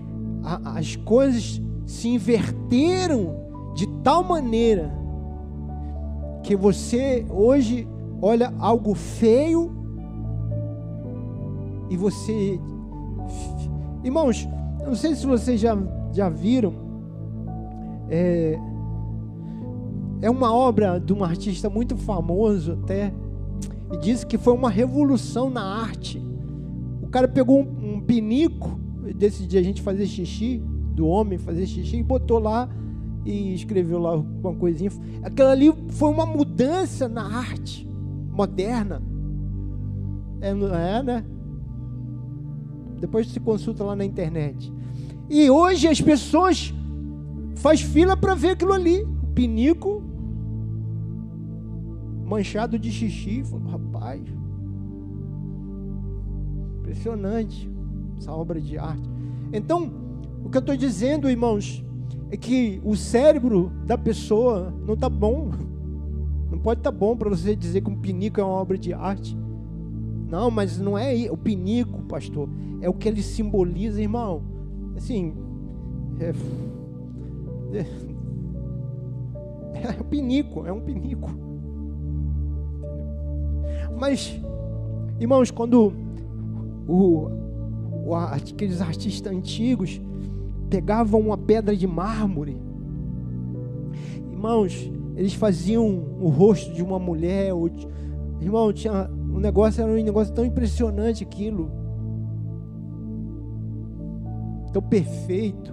a, 0.44 0.78
as 0.78 0.94
coisas 0.94 1.60
se 1.84 2.08
inverteram 2.08 3.34
de 3.74 3.86
tal 4.02 4.22
maneira 4.22 5.03
que 6.44 6.54
você 6.54 7.26
hoje 7.30 7.88
olha 8.20 8.52
algo 8.58 8.94
feio 8.94 9.72
e 11.90 11.96
você. 11.96 12.60
Irmãos, 14.04 14.46
não 14.86 14.94
sei 14.94 15.14
se 15.14 15.26
vocês 15.26 15.58
já, 15.58 15.76
já 16.12 16.28
viram. 16.28 16.74
É, 18.10 18.58
é 20.20 20.30
uma 20.30 20.54
obra 20.54 21.00
de 21.00 21.12
um 21.12 21.24
artista 21.24 21.70
muito 21.70 21.96
famoso 21.96 22.72
até. 22.72 23.12
E 23.92 23.96
diz 23.96 24.22
que 24.22 24.36
foi 24.36 24.52
uma 24.52 24.70
revolução 24.70 25.48
na 25.48 25.62
arte. 25.62 26.22
O 27.02 27.08
cara 27.08 27.26
pegou 27.26 27.60
um, 27.60 27.96
um 27.96 28.00
pinico 28.00 28.78
desse 29.16 29.46
dia 29.46 29.60
a 29.60 29.62
gente 29.62 29.80
fazer 29.80 30.06
xixi, 30.06 30.62
do 30.94 31.06
homem 31.06 31.38
fazer 31.38 31.66
xixi, 31.66 31.98
e 31.98 32.02
botou 32.02 32.38
lá 32.38 32.68
e 33.24 33.54
escreveu 33.54 33.98
lá 33.98 34.16
uma 34.16 34.54
coisinha. 34.54 34.90
Aquilo 35.22 35.48
ali 35.48 35.72
foi 35.88 36.10
uma 36.10 36.26
mudança 36.26 37.08
na 37.08 37.38
arte 37.38 37.88
moderna. 38.30 39.02
É, 40.40 40.50
é 40.50 41.02
né? 41.02 41.24
Depois 43.00 43.28
se 43.28 43.40
consulta 43.40 43.84
lá 43.84 43.96
na 43.96 44.04
internet. 44.04 44.72
E 45.28 45.50
hoje 45.50 45.88
as 45.88 46.00
pessoas 46.00 46.72
faz 47.56 47.80
fila 47.80 48.16
para 48.16 48.34
ver 48.34 48.50
aquilo 48.50 48.72
ali. 48.72 49.02
O 49.02 49.26
pinico 49.34 50.02
manchado 52.24 52.78
de 52.78 52.90
xixi. 52.90 53.42
Falou, 53.44 53.68
rapaz, 53.68 54.22
impressionante 56.80 57.70
essa 58.18 58.32
obra 58.32 58.60
de 58.60 58.78
arte. 58.78 59.08
Então, 59.52 59.90
o 60.44 60.50
que 60.50 60.56
eu 60.56 60.60
estou 60.60 60.76
dizendo, 60.76 61.28
irmãos, 61.30 61.84
é 62.30 62.36
que 62.36 62.80
o 62.84 62.96
cérebro 62.96 63.70
da 63.86 63.96
pessoa 63.96 64.72
não 64.86 64.94
está 64.94 65.08
bom. 65.08 65.50
Não 66.50 66.58
pode 66.58 66.80
estar 66.80 66.92
tá 66.92 66.98
bom 66.98 67.16
para 67.16 67.30
você 67.30 67.54
dizer 67.54 67.80
que 67.80 67.90
um 67.90 67.96
pinico 67.96 68.40
é 68.40 68.44
uma 68.44 68.54
obra 68.54 68.76
de 68.76 68.92
arte. 68.92 69.36
Não, 70.28 70.50
mas 70.50 70.78
não 70.78 70.98
é 70.98 71.30
o 71.30 71.36
pinico, 71.36 72.02
pastor. 72.02 72.48
É 72.80 72.88
o 72.88 72.94
que 72.94 73.08
ele 73.08 73.22
simboliza, 73.22 74.00
irmão. 74.00 74.42
Assim, 74.96 75.34
é, 76.18 76.32
é, 77.72 77.86
é 79.94 80.00
um 80.00 80.04
pinico, 80.04 80.66
é 80.66 80.72
um 80.72 80.80
pinico. 80.80 81.30
Mas, 83.98 84.40
irmãos, 85.20 85.50
quando 85.50 85.92
o, 86.88 87.28
o, 88.06 88.14
aqueles 88.14 88.80
artistas 88.80 89.32
antigos 89.32 90.00
pegavam 90.74 91.20
uma 91.20 91.38
pedra 91.38 91.76
de 91.76 91.86
mármore, 91.86 92.60
irmãos, 94.32 94.90
eles 95.14 95.32
faziam 95.32 95.86
o 96.20 96.28
rosto 96.28 96.72
de 96.72 96.82
uma 96.82 96.98
mulher, 96.98 97.54
ou 97.54 97.68
de, 97.68 97.86
irmão, 98.40 98.72
tinha 98.72 99.08
um 99.08 99.38
negócio, 99.38 99.84
era 99.84 99.92
um 99.92 100.02
negócio 100.02 100.34
tão 100.34 100.44
impressionante 100.44 101.22
aquilo, 101.22 101.70
tão 104.72 104.82
perfeito. 104.82 105.72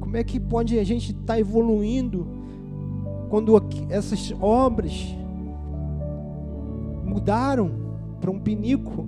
Como 0.00 0.16
é 0.16 0.24
que 0.24 0.40
pode 0.40 0.76
a 0.76 0.82
gente 0.82 1.12
estar 1.12 1.34
tá 1.34 1.38
evoluindo 1.38 2.26
quando 3.28 3.54
essas 3.88 4.34
obras 4.40 5.14
mudaram 7.04 7.70
para 8.20 8.32
um 8.32 8.40
pinico. 8.40 9.06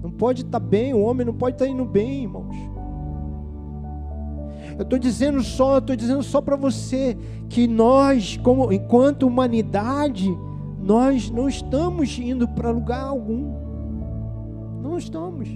Não 0.00 0.12
pode 0.12 0.42
estar 0.42 0.60
tá 0.60 0.64
bem, 0.64 0.94
o 0.94 1.00
homem 1.00 1.26
não 1.26 1.34
pode 1.34 1.56
estar 1.56 1.64
tá 1.64 1.70
indo 1.70 1.84
bem, 1.84 2.22
irmãos. 2.22 2.77
Eu 4.78 4.84
estou 4.84 4.96
dizendo 4.96 5.42
só, 5.42 5.78
estou 5.78 5.96
dizendo 5.96 6.22
só 6.22 6.40
para 6.40 6.54
você 6.54 7.18
que 7.48 7.66
nós, 7.66 8.36
como 8.36 8.72
enquanto 8.72 9.24
humanidade, 9.24 10.32
nós 10.80 11.30
não 11.30 11.48
estamos 11.48 12.16
indo 12.16 12.46
para 12.46 12.70
lugar 12.70 13.02
algum. 13.02 13.52
Não 14.80 14.96
estamos. 14.96 15.48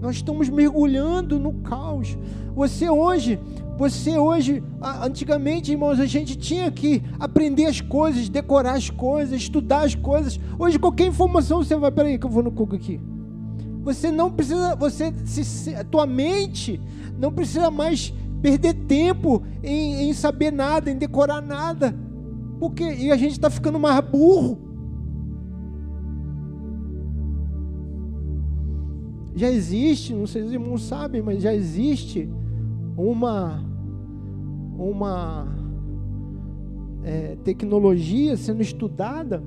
Nós 0.00 0.16
estamos 0.16 0.48
mergulhando 0.48 1.36
no 1.36 1.52
caos. 1.54 2.16
Você 2.54 2.88
hoje, 2.88 3.40
você 3.76 4.16
hoje, 4.16 4.62
antigamente, 5.02 5.72
irmãos, 5.72 5.98
a 5.98 6.06
gente 6.06 6.36
tinha 6.36 6.70
que 6.70 7.02
aprender 7.18 7.66
as 7.66 7.80
coisas, 7.80 8.28
decorar 8.28 8.74
as 8.74 8.88
coisas, 8.88 9.34
estudar 9.42 9.84
as 9.84 9.96
coisas. 9.96 10.38
Hoje, 10.56 10.78
qualquer 10.78 11.08
informação 11.08 11.58
você 11.58 11.74
vai, 11.74 11.90
peraí, 11.90 12.18
que 12.18 12.26
eu 12.26 12.30
vou 12.30 12.42
no 12.42 12.52
Google 12.52 12.76
aqui. 12.76 13.00
Você 13.82 14.10
não 14.10 14.30
precisa, 14.30 14.76
você, 14.76 15.12
se, 15.24 15.74
a 15.74 15.82
tua 15.82 16.06
mente 16.06 16.80
não 17.18 17.32
precisa 17.32 17.70
mais 17.70 18.12
perder 18.40 18.74
tempo 18.74 19.42
em, 19.62 20.08
em 20.08 20.12
saber 20.12 20.52
nada, 20.52 20.90
em 20.90 20.96
decorar 20.96 21.40
nada, 21.40 21.94
porque 22.58 22.82
e 22.82 23.10
a 23.10 23.16
gente 23.16 23.32
está 23.32 23.50
ficando 23.50 23.78
mais 23.78 24.00
burro. 24.04 24.58
Já 29.34 29.50
existe, 29.50 30.12
não 30.12 30.26
sei 30.26 30.42
se 30.42 30.48
os 30.48 30.52
irmãos 30.52 30.82
sabem, 30.82 31.22
mas 31.22 31.42
já 31.42 31.54
existe 31.54 32.28
uma 32.96 33.64
uma 34.78 35.46
é, 37.04 37.36
tecnologia 37.44 38.36
sendo 38.36 38.62
estudada 38.62 39.42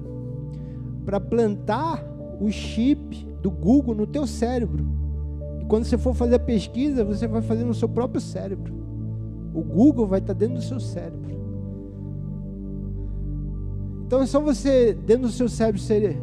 para 1.06 1.20
plantar 1.20 2.04
o 2.40 2.52
chip 2.52 3.26
do 3.42 3.50
Google 3.50 3.96
no 3.96 4.08
teu 4.08 4.26
cérebro. 4.28 4.86
E 5.62 5.66
quando 5.66 5.86
você 5.86 5.98
for 5.98 6.14
fazer 6.14 6.36
a 6.36 6.40
pesquisa, 6.40 7.04
você 7.04 7.28
vai 7.28 7.42
fazer 7.42 7.64
no 7.64 7.74
seu 7.74 7.90
próprio 7.90 8.22
cérebro. 8.22 8.74
O 9.54 9.62
Google 9.62 10.08
vai 10.08 10.20
estar 10.20 10.34
dentro 10.34 10.56
do 10.56 10.62
seu 10.62 10.80
cérebro. 10.80 11.36
Então 14.06 14.22
é 14.22 14.26
só 14.26 14.40
você, 14.40 14.94
dentro 14.94 15.24
do 15.24 15.32
seu 15.32 15.50
cérebro, 15.50 15.82
você 15.82 16.18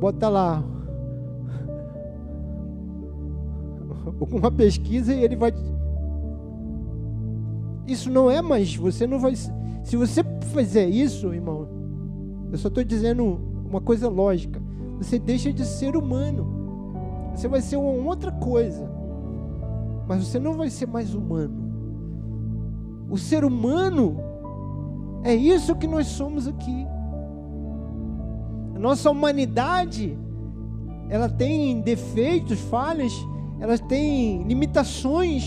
bota 0.00 0.28
lá 0.28 0.64
uma 4.30 4.50
pesquisa 4.50 5.14
e 5.14 5.22
ele 5.22 5.36
vai 5.36 5.52
isso 7.86 8.10
não 8.10 8.30
é 8.30 8.42
mais, 8.42 8.74
você 8.74 9.06
não 9.06 9.18
vai. 9.20 9.34
Se 9.36 9.96
você 9.96 10.24
fizer 10.52 10.88
isso, 10.88 11.32
irmão, 11.32 11.68
eu 12.50 12.58
só 12.58 12.68
estou 12.68 12.82
dizendo 12.82 13.38
uma 13.64 13.80
coisa 13.80 14.08
lógica. 14.08 14.60
Você 14.98 15.18
deixa 15.18 15.52
de 15.52 15.64
ser 15.64 15.96
humano. 15.96 16.46
Você 17.34 17.48
vai 17.48 17.60
ser 17.60 17.76
uma 17.76 18.08
outra 18.08 18.32
coisa. 18.32 18.90
Mas 20.08 20.26
você 20.26 20.38
não 20.38 20.54
vai 20.54 20.70
ser 20.70 20.86
mais 20.86 21.14
humano. 21.14 21.66
O 23.10 23.18
ser 23.18 23.44
humano 23.44 24.18
é 25.22 25.34
isso 25.34 25.76
que 25.76 25.86
nós 25.86 26.06
somos 26.06 26.48
aqui. 26.48 26.86
A 28.74 28.78
nossa 28.78 29.10
humanidade, 29.10 30.18
ela 31.08 31.28
tem 31.28 31.80
defeitos, 31.80 32.60
falhas, 32.60 33.12
ela 33.60 33.78
tem 33.78 34.42
limitações. 34.44 35.44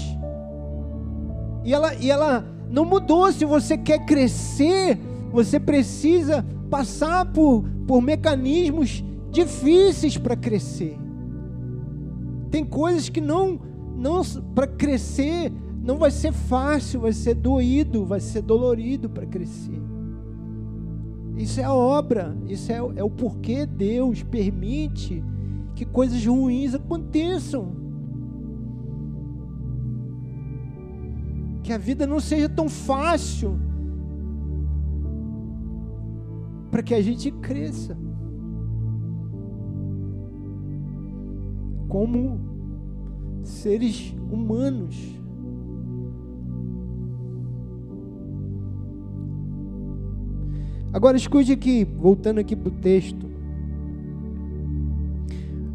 E 1.64 1.74
ela, 1.74 1.94
e 1.96 2.10
ela 2.10 2.46
não 2.70 2.86
mudou. 2.86 3.32
Se 3.32 3.46
você 3.46 3.78
quer 3.78 4.06
crescer, 4.06 5.00
você 5.32 5.60
precisa 5.60 6.46
passar 6.70 7.26
por, 7.26 7.64
por 7.88 8.02
mecanismos 8.02 9.04
difíceis 9.32 10.18
para 10.18 10.36
crescer. 10.36 10.98
Tem 12.50 12.66
coisas 12.66 13.10
que 13.10 13.22
não, 13.22 13.60
não 13.96 14.22
para 14.54 14.68
crescer 14.68 15.52
não 15.82 15.98
vai 15.98 16.12
ser 16.12 16.34
fácil, 16.34 17.02
vai 17.02 17.14
ser 17.14 17.36
doído, 17.36 18.06
vai 18.06 18.20
ser 18.20 18.42
dolorido 18.42 19.10
para 19.10 19.26
crescer. 19.26 19.82
Isso 21.38 21.60
é 21.60 21.64
a 21.64 21.74
obra, 21.74 22.38
isso 22.48 22.72
é, 22.72 22.76
é 22.76 23.04
o 23.04 23.10
porquê 23.10 23.66
Deus 23.66 24.22
permite 24.22 25.24
que 25.74 25.86
coisas 25.86 26.24
ruins 26.26 26.76
aconteçam. 26.76 27.80
que 31.70 31.74
a 31.74 31.78
vida 31.78 32.08
não 32.08 32.20
seja 32.20 32.50
tão 32.50 32.68
fácil, 32.68 33.56
para 36.72 36.82
que 36.82 36.96
a 36.96 37.02
gente 37.02 37.30
cresça. 37.30 37.96
Como 41.90 42.40
seres 43.44 44.16
humanos. 44.32 44.96
Agora 50.94 51.18
escute 51.18 51.52
aqui, 51.52 51.84
voltando 51.84 52.40
aqui 52.40 52.56
para 52.56 52.70
o 52.70 52.72
texto. 52.72 53.28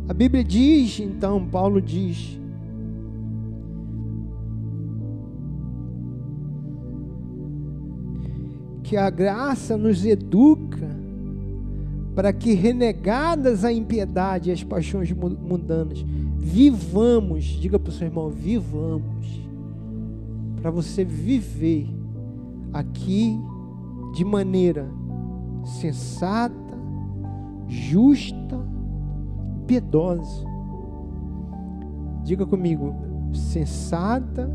A 0.08 0.14
Bíblia 0.14 0.42
diz, 0.42 1.00
então, 1.00 1.46
Paulo 1.46 1.80
diz, 1.80 2.38
que 8.82 8.96
a 8.96 9.08
graça 9.08 9.76
nos 9.76 10.04
educa 10.04 11.03
para 12.14 12.32
que, 12.32 12.54
renegadas 12.54 13.64
a 13.64 13.72
impiedade 13.72 14.50
e 14.50 14.52
as 14.52 14.62
paixões 14.62 15.10
mundanas, 15.12 16.04
vivamos, 16.38 17.44
diga 17.44 17.78
para 17.78 17.90
o 17.90 17.92
seu 17.92 18.06
irmão, 18.06 18.30
vivamos, 18.30 19.42
para 20.60 20.70
você 20.70 21.04
viver 21.04 21.88
aqui 22.72 23.38
de 24.14 24.24
maneira 24.24 24.88
sensata, 25.64 26.54
justa, 27.68 28.58
piedosa. 29.66 30.44
Diga 32.22 32.46
comigo, 32.46 32.94
sensata, 33.32 34.50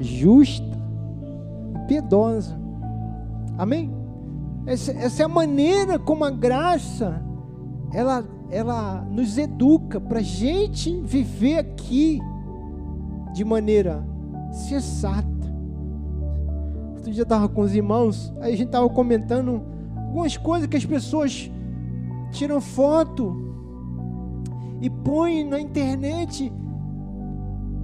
justa 0.00 0.74
piedosa. 1.86 2.58
Amém? 3.56 4.03
Essa, 4.66 4.92
essa 4.92 5.22
é 5.22 5.26
a 5.26 5.28
maneira 5.28 5.98
como 5.98 6.24
a 6.24 6.30
graça 6.30 7.22
ela, 7.92 8.24
ela 8.50 9.02
nos 9.10 9.36
educa 9.38 10.00
para 10.00 10.18
a 10.18 10.22
gente 10.22 11.00
viver 11.02 11.58
aqui 11.58 12.20
de 13.32 13.44
maneira 13.44 14.04
sensata. 14.52 15.28
Outro 16.94 17.12
dia 17.12 17.20
eu 17.20 17.24
estava 17.24 17.48
com 17.48 17.60
os 17.60 17.74
irmãos, 17.74 18.32
aí 18.40 18.54
a 18.54 18.56
gente 18.56 18.66
estava 18.66 18.88
comentando 18.88 19.62
algumas 19.96 20.36
coisas 20.36 20.66
que 20.66 20.76
as 20.76 20.86
pessoas 20.86 21.50
tiram 22.30 22.60
foto 22.60 23.36
e 24.80 24.88
põem 24.88 25.44
na 25.44 25.60
internet 25.60 26.52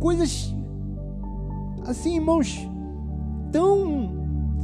coisas 0.00 0.54
assim, 1.86 2.16
irmãos, 2.16 2.68
tão 3.52 4.10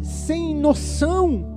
sem 0.02 0.54
noção. 0.54 1.55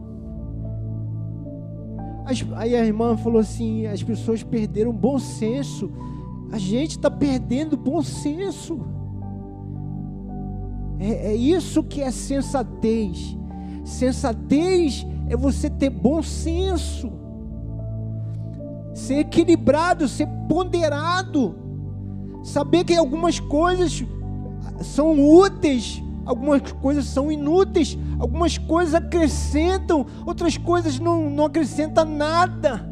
As, 2.29 2.45
aí 2.57 2.75
a 2.75 2.85
irmã 2.85 3.17
falou 3.17 3.39
assim: 3.39 3.87
as 3.87 4.03
pessoas 4.03 4.43
perderam 4.43 4.93
bom 4.93 5.17
senso. 5.17 5.91
A 6.51 6.59
gente 6.59 6.91
está 6.91 7.09
perdendo 7.09 7.75
bom 7.75 8.03
senso. 8.03 8.79
É, 10.99 11.31
é 11.31 11.35
isso 11.35 11.83
que 11.83 12.01
é 12.01 12.11
sensatez. 12.11 13.35
Sensatez 13.83 15.07
é 15.27 15.35
você 15.35 15.71
ter 15.71 15.89
bom 15.89 16.21
senso, 16.21 17.11
ser 18.93 19.19
equilibrado, 19.19 20.07
ser 20.07 20.27
ponderado, 20.47 21.55
saber 22.43 22.83
que 22.83 22.95
algumas 22.95 23.39
coisas 23.39 24.03
são 24.83 25.19
úteis, 25.19 26.03
algumas 26.29 26.61
coisas 26.73 27.05
são 27.05 27.31
inúteis, 27.31 27.97
algumas 28.19 28.55
coisas 28.55 28.93
acrescentam, 28.93 30.05
outras 30.27 30.57
coisas 30.57 30.99
não, 30.99 31.27
não 31.27 31.45
acrescentam 31.45 32.05
nada. 32.05 32.87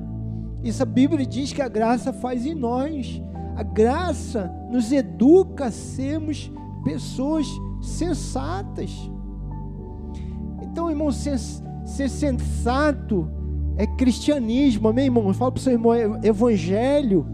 Isso 0.64 0.82
a 0.82 0.86
Bíblia 0.86 1.24
diz 1.24 1.54
que 1.54 1.62
a 1.62 1.68
graça 1.68 2.12
faz 2.12 2.48
em 2.48 2.56
nós. 2.56 3.22
A 3.56 3.62
graça 3.62 4.52
nos 4.72 4.92
educa 4.92 5.66
a 5.66 5.72
sermos 5.72 6.52
pessoas 6.84 7.46
sensatas. 7.80 8.92
Então, 10.64 10.90
irmão, 10.90 11.12
ser, 11.12 11.38
ser 11.86 12.10
sensato 12.10 13.30
é 13.78 13.86
cristianismo, 13.86 14.88
amém, 14.88 15.06
irmão? 15.06 15.32
Fala 15.32 15.52
para 15.52 15.60
o 15.60 15.62
seu 15.62 15.74
irmão, 15.74 15.94
é 15.94 16.28
evangelho. 16.28 17.28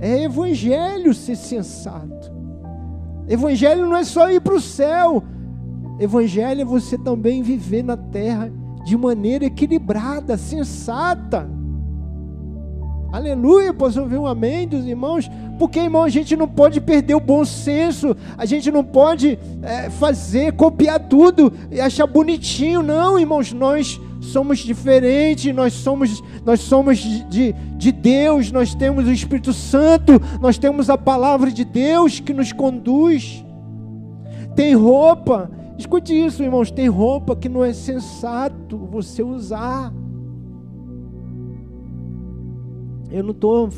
É 0.00 0.22
evangelho 0.22 1.12
ser 1.12 1.36
sensato. 1.36 2.32
Evangelho 3.28 3.86
não 3.86 3.96
é 3.96 4.04
só 4.04 4.30
ir 4.30 4.40
para 4.40 4.54
o 4.54 4.60
céu. 4.60 5.22
Evangelho 5.98 6.62
é 6.62 6.64
você 6.64 6.96
também 6.98 7.42
viver 7.42 7.82
na 7.82 7.96
terra 7.96 8.50
de 8.84 8.96
maneira 8.96 9.44
equilibrada, 9.44 10.36
sensata. 10.36 11.48
Aleluia, 13.12 13.74
posso 13.74 14.00
ouvir 14.00 14.16
um 14.16 14.26
amém 14.26 14.66
dos 14.66 14.86
irmãos? 14.86 15.30
Porque, 15.58 15.78
irmão, 15.78 16.02
a 16.02 16.08
gente 16.08 16.34
não 16.34 16.48
pode 16.48 16.80
perder 16.80 17.14
o 17.14 17.20
bom 17.20 17.44
senso, 17.44 18.16
a 18.38 18.46
gente 18.46 18.70
não 18.70 18.82
pode 18.82 19.38
é, 19.62 19.90
fazer, 19.90 20.54
copiar 20.54 20.98
tudo 20.98 21.52
e 21.70 21.78
achar 21.78 22.06
bonitinho, 22.06 22.82
não, 22.82 23.18
irmãos, 23.18 23.52
nós 23.52 24.00
somos 24.22 24.60
diferentes, 24.60 25.54
nós 25.54 25.74
somos, 25.74 26.24
nós 26.42 26.60
somos 26.60 26.98
de, 26.98 27.52
de 27.52 27.92
Deus, 27.92 28.50
nós 28.50 28.74
temos 28.74 29.06
o 29.06 29.12
Espírito 29.12 29.52
Santo, 29.52 30.20
nós 30.40 30.56
temos 30.56 30.88
a 30.88 30.96
palavra 30.96 31.50
de 31.50 31.66
Deus 31.66 32.18
que 32.18 32.32
nos 32.32 32.50
conduz. 32.50 33.44
Tem 34.56 34.74
roupa, 34.74 35.50
escute 35.78 36.12
isso, 36.12 36.42
irmãos, 36.42 36.70
tem 36.70 36.88
roupa 36.88 37.36
que 37.36 37.48
não 37.48 37.64
é 37.64 37.72
sensato 37.72 38.76
você 38.76 39.22
usar. 39.22 39.92
Eu 43.10 43.22
não 43.22 43.32
estou 43.32 43.68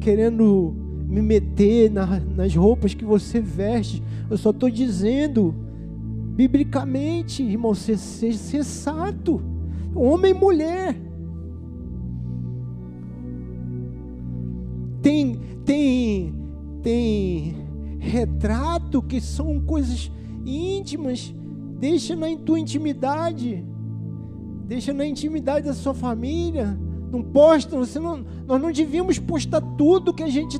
querendo 0.00 0.74
me 1.06 1.20
meter 1.20 1.90
na, 1.90 2.20
nas 2.20 2.54
roupas 2.54 2.94
que 2.94 3.04
você 3.04 3.40
veste, 3.40 4.02
eu 4.30 4.38
só 4.38 4.50
estou 4.50 4.70
dizendo, 4.70 5.54
biblicamente, 6.34 7.42
irmão, 7.42 7.74
ser, 7.74 7.98
ser 7.98 8.32
sensato, 8.32 9.42
homem 9.94 10.30
e 10.30 10.34
mulher. 10.34 10.96
Tem, 15.02 15.38
tem, 15.64 16.34
tem 16.80 17.56
retrato 17.98 19.02
que 19.02 19.20
são 19.20 19.60
coisas 19.60 20.10
íntimas, 20.44 21.34
deixa 21.78 22.16
na 22.16 22.36
tua 22.36 22.58
intimidade, 22.58 23.64
deixa 24.66 24.92
na 24.92 25.06
intimidade 25.06 25.66
da 25.66 25.74
sua 25.74 25.94
família 25.94 26.78
não 27.12 27.22
posta, 27.22 27.76
você 27.76 28.00
não, 28.00 28.24
nós 28.46 28.60
não 28.60 28.72
devíamos 28.72 29.18
postar 29.18 29.60
tudo 29.60 30.14
que 30.14 30.22
a 30.22 30.28
gente 30.28 30.58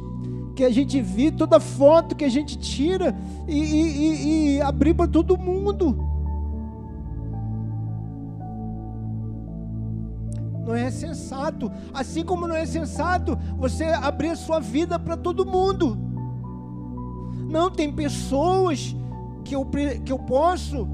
que 0.55 0.65
a 0.65 0.71
gente 0.71 1.01
vê, 1.01 1.33
toda 1.33 1.59
foto 1.59 2.15
que 2.15 2.27
a 2.27 2.29
gente 2.29 2.59
tira 2.59 3.17
e, 3.49 3.59
e, 3.59 4.57
e 4.57 4.61
abrir 4.61 4.93
para 4.93 5.09
todo 5.09 5.39
mundo. 5.39 5.97
Não 10.67 10.75
é 10.75 10.91
sensato. 10.91 11.73
Assim 11.95 12.23
como 12.23 12.47
não 12.47 12.55
é 12.55 12.67
sensato 12.67 13.39
você 13.57 13.85
abrir 13.85 14.29
a 14.29 14.37
sua 14.37 14.61
vida 14.61 14.99
para 14.99 15.17
todo 15.17 15.47
mundo. 15.47 15.97
Não, 17.49 17.71
tem 17.71 17.91
pessoas 17.91 18.95
que 19.43 19.55
eu, 19.55 19.65
que 20.05 20.13
eu 20.13 20.19
posso, 20.19 20.89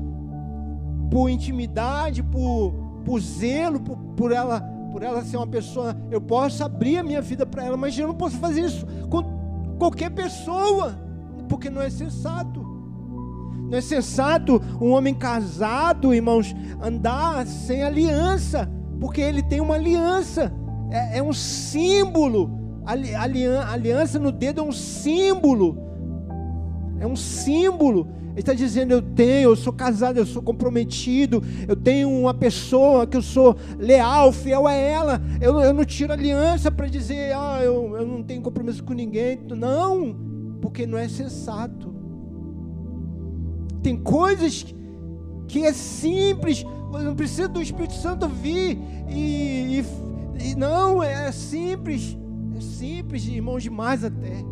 por 1.10 1.28
intimidade, 1.28 2.22
por, 2.22 2.72
por 3.04 3.20
zelo, 3.20 3.80
por, 3.80 3.96
por 3.96 4.32
ela 4.32 4.78
por 4.90 5.02
ela 5.02 5.22
ser 5.22 5.36
uma 5.36 5.46
pessoa, 5.46 5.96
eu 6.10 6.20
posso 6.20 6.64
abrir 6.64 6.98
a 6.98 7.02
minha 7.02 7.20
vida 7.20 7.44
para 7.46 7.64
ela, 7.64 7.76
mas 7.76 7.96
eu 7.98 8.08
não 8.08 8.14
posso 8.14 8.36
fazer 8.38 8.62
isso 8.62 8.86
com 9.08 9.22
qualquer 9.78 10.10
pessoa, 10.10 10.98
porque 11.48 11.70
não 11.70 11.80
é 11.80 11.90
sensato. 11.90 12.66
Não 13.70 13.76
é 13.76 13.80
sensato 13.80 14.60
um 14.80 14.90
homem 14.92 15.14
casado, 15.14 16.14
irmãos, 16.14 16.54
andar 16.82 17.46
sem 17.46 17.82
aliança, 17.82 18.68
porque 18.98 19.20
ele 19.20 19.42
tem 19.42 19.60
uma 19.60 19.74
aliança, 19.74 20.52
é, 20.90 21.18
é 21.18 21.22
um 21.22 21.32
símbolo. 21.32 22.80
aliança 22.84 24.18
no 24.18 24.32
dedo 24.32 24.62
é 24.62 24.64
um 24.64 24.72
símbolo, 24.72 25.76
é 26.98 27.06
um 27.06 27.14
símbolo 27.14 28.08
ele 28.38 28.42
está 28.42 28.54
dizendo: 28.54 28.92
Eu 28.92 29.02
tenho, 29.02 29.50
eu 29.50 29.56
sou 29.56 29.72
casado, 29.72 30.16
eu 30.16 30.24
sou 30.24 30.40
comprometido, 30.40 31.42
eu 31.66 31.74
tenho 31.74 32.08
uma 32.08 32.32
pessoa 32.32 33.04
que 33.04 33.16
eu 33.16 33.22
sou 33.22 33.56
leal, 33.76 34.32
fiel 34.32 34.68
a 34.68 34.72
ela. 34.72 35.20
Eu, 35.40 35.58
eu 35.58 35.74
não 35.74 35.84
tiro 35.84 36.12
aliança 36.12 36.70
para 36.70 36.86
dizer: 36.86 37.34
Ah, 37.34 37.58
eu, 37.60 37.96
eu 37.96 38.06
não 38.06 38.22
tenho 38.22 38.40
compromisso 38.40 38.84
com 38.84 38.92
ninguém. 38.92 39.40
Não, 39.56 40.14
porque 40.62 40.86
não 40.86 40.96
é 40.96 41.08
sensato. 41.08 41.92
Tem 43.82 43.96
coisas 43.96 44.72
que 45.48 45.64
é 45.64 45.72
simples, 45.72 46.64
não 46.92 47.16
precisa 47.16 47.48
do 47.48 47.60
Espírito 47.60 47.94
Santo 47.94 48.28
vir 48.28 48.78
e, 49.08 49.80
e, 49.80 50.50
e 50.50 50.54
não, 50.54 51.02
é 51.02 51.32
simples, 51.32 52.16
é 52.56 52.60
simples, 52.60 53.26
irmãos, 53.26 53.64
demais 53.64 54.04
até. 54.04 54.44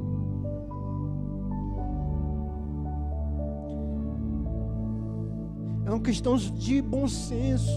Uma 5.97 6.03
questão 6.03 6.37
de 6.37 6.83
bom 6.83 7.09
senso. 7.09 7.73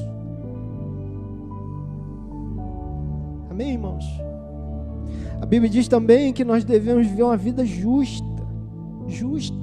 Amém, 3.49 3.72
irmãos? 3.72 4.03
A 5.41 5.45
Bíblia 5.45 5.70
diz 5.70 5.88
também 5.88 6.34
que 6.34 6.43
nós 6.43 6.65
devemos 6.65 7.07
viver 7.07 7.24
uma 7.24 7.38
vida 7.38 7.65
justa. 7.65 8.26
Justa. 9.07 9.55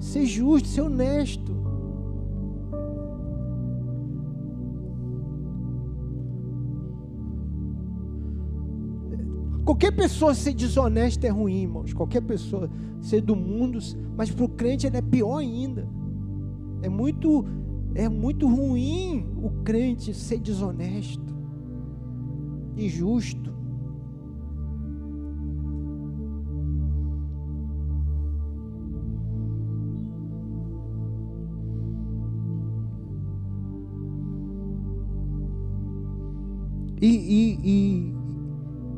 Ser 0.00 0.26
justo, 0.26 0.66
ser 0.66 0.80
honesto. 0.80 1.52
Qualquer 9.64 9.92
pessoa 9.92 10.34
ser 10.34 10.52
desonesta 10.52 11.28
é 11.28 11.30
ruim, 11.30 11.62
irmãos. 11.62 11.92
Qualquer 11.92 12.22
pessoa 12.22 12.68
ser 13.00 13.20
do 13.20 13.36
mundo, 13.36 13.78
mas 14.16 14.32
para 14.32 14.44
o 14.44 14.48
crente 14.48 14.84
ele 14.84 14.96
é 14.96 15.02
pior 15.02 15.38
ainda. 15.38 16.01
É 16.82 16.88
muito 16.88 17.44
é 17.94 18.08
muito 18.08 18.48
ruim 18.48 19.26
o 19.42 19.50
crente 19.62 20.14
ser 20.14 20.38
desonesto, 20.38 21.34
injusto. 22.76 23.52
E, 37.00 37.08
e, 37.08 37.58
e, 37.64 38.14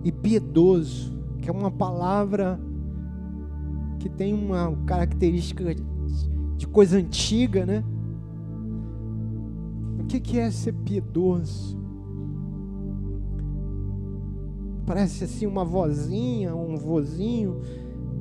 e, 0.04 0.12
piedoso, 0.12 1.18
que 1.40 1.48
é 1.48 1.52
uma 1.52 1.70
palavra 1.70 2.60
que 3.98 4.10
tem 4.10 4.34
uma 4.34 4.76
característica 4.84 5.64
de 6.64 6.68
coisa 6.68 6.96
antiga, 6.96 7.66
né? 7.66 7.84
O 10.00 10.06
que 10.06 10.38
é 10.38 10.50
ser 10.50 10.72
piedoso? 10.72 11.78
Parece 14.86 15.24
assim 15.24 15.46
uma 15.46 15.64
vozinha, 15.64 16.54
um 16.54 16.76
vozinho, 16.76 17.60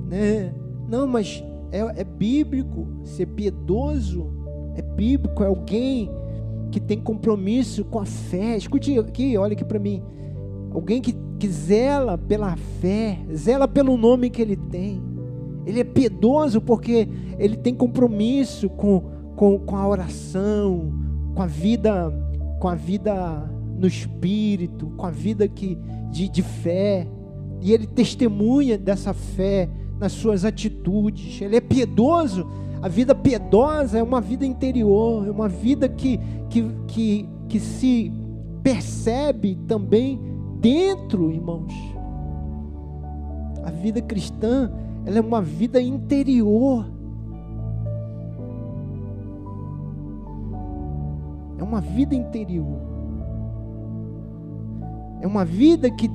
né? 0.09 0.53
Não, 0.89 1.07
mas 1.07 1.43
é, 1.71 2.01
é 2.01 2.03
bíblico. 2.03 2.87
Ser 3.03 3.27
piedoso 3.27 4.27
é 4.75 4.81
bíblico, 4.81 5.43
é 5.43 5.47
alguém 5.47 6.09
que 6.71 6.79
tem 6.79 6.99
compromisso 6.99 7.85
com 7.85 7.99
a 7.99 8.05
fé. 8.05 8.57
Escute 8.57 8.97
aqui, 8.99 9.37
olha 9.37 9.53
aqui 9.53 9.63
para 9.63 9.79
mim. 9.79 10.03
Alguém 10.71 11.01
que, 11.01 11.15
que 11.39 11.47
zela 11.47 12.17
pela 12.17 12.55
fé, 12.81 13.19
zela 13.33 13.67
pelo 13.67 13.95
nome 13.97 14.29
que 14.29 14.41
ele 14.41 14.55
tem. 14.55 15.12
Ele 15.66 15.80
é 15.80 15.84
piedoso 15.84 16.61
porque 16.61 17.07
ele 17.38 17.55
tem 17.55 17.74
compromisso 17.74 18.70
com, 18.70 19.03
com, 19.36 19.59
com 19.59 19.76
a 19.76 19.88
oração, 19.88 20.93
com 21.34 21.41
a 21.41 21.47
vida, 21.47 22.14
com 22.59 22.68
a 22.68 22.76
vida 22.76 23.49
no 23.78 23.88
espírito, 23.88 24.88
com 24.97 25.05
a 25.05 25.11
vida 25.11 25.47
que, 25.47 25.78
de, 26.11 26.30
de 26.30 26.41
fé. 26.41 27.07
E 27.61 27.72
ele 27.72 27.88
testemunha 27.88 28.78
dessa 28.78 29.14
fé 29.14 29.70
nas 29.99 30.11
suas 30.11 30.43
atitudes. 30.43 31.41
Ele 31.41 31.55
é 31.55 31.61
piedoso. 31.61 32.45
A 32.82 32.89
vida 32.89 33.16
piedosa 33.16 33.97
é 33.97 34.03
uma 34.03 34.20
vida 34.20 34.45
interior, 34.45 35.26
é 35.26 35.32
uma 35.32 35.47
vida 35.47 35.88
que, 35.88 36.20
que, 36.49 36.66
que, 36.88 37.30
que 37.47 37.59
se 37.59 38.11
percebe 38.61 39.57
também 39.68 40.20
dentro, 40.59 41.32
irmãos. 41.32 41.74
A 43.64 43.72
vida 43.72 44.01
cristã, 44.01 44.70
ela 45.06 45.18
é 45.18 45.22
uma 45.22 45.41
vida 45.41 45.82
interior. 45.82 46.86
É 51.58 51.64
uma 51.64 51.82
vida 51.82 52.16
interior. 52.16 52.82
É 55.22 55.28
uma 55.28 55.45
vida 55.45 55.89
que, 55.89 56.10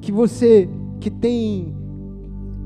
que 0.00 0.12
você 0.12 0.68
que 1.00 1.10
tem 1.10 1.74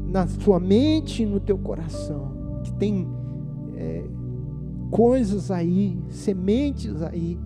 na 0.09 0.27
sua 0.27 0.61
mente 0.61 1.25
no 1.25 1.41
teu 1.41 1.57
coração, 1.59 2.61
que 2.65 2.73
tem 2.75 3.07
é, 3.77 4.05
coisas 4.91 5.51
aí, 5.51 5.99
sementes 6.09 7.03
aí, 7.03 7.39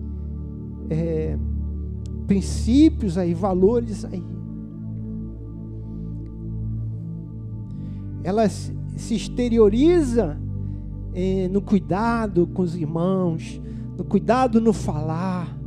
é, 0.89 1.37
princípios 2.25 3.17
aí, 3.17 3.33
valores 3.33 4.03
aí. 4.05 4.36
Ela 8.23 8.47
se 8.49 9.13
exterioriza 9.13 10.37
é, 11.13 11.47
no 11.51 11.61
cuidado 11.61 12.47
com 12.47 12.61
os 12.61 12.75
irmãos, 12.75 13.61
no 13.97 14.03
cuidado 14.03 14.61
no 14.61 14.71
falar, 14.71 15.57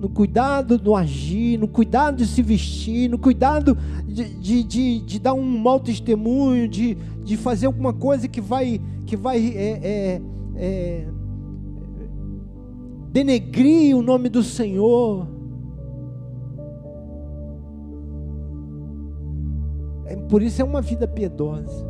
no 0.00 0.08
cuidado 0.08 0.80
no 0.82 0.94
agir, 0.94 1.58
no 1.58 1.68
cuidado 1.68 2.18
de 2.18 2.26
se 2.26 2.42
vestir, 2.42 3.08
no 3.10 3.18
cuidado 3.18 3.76
de, 4.06 4.24
de, 4.24 4.62
de, 4.62 5.00
de 5.00 5.18
dar 5.18 5.34
um 5.34 5.58
mau 5.58 5.80
testemunho, 5.80 6.68
de, 6.68 6.94
de 7.24 7.36
fazer 7.36 7.66
alguma 7.66 7.92
coisa 7.92 8.28
que 8.28 8.40
vai, 8.40 8.80
que 9.04 9.16
vai 9.16 9.38
é, 9.38 9.80
é, 9.82 10.22
é, 10.56 11.08
denegrir 13.10 13.96
o 13.96 14.02
nome 14.02 14.28
do 14.28 14.42
Senhor. 14.42 15.35
Por 20.28 20.42
isso 20.42 20.60
é 20.60 20.64
uma 20.64 20.80
vida 20.80 21.06
piedosa. 21.06 21.86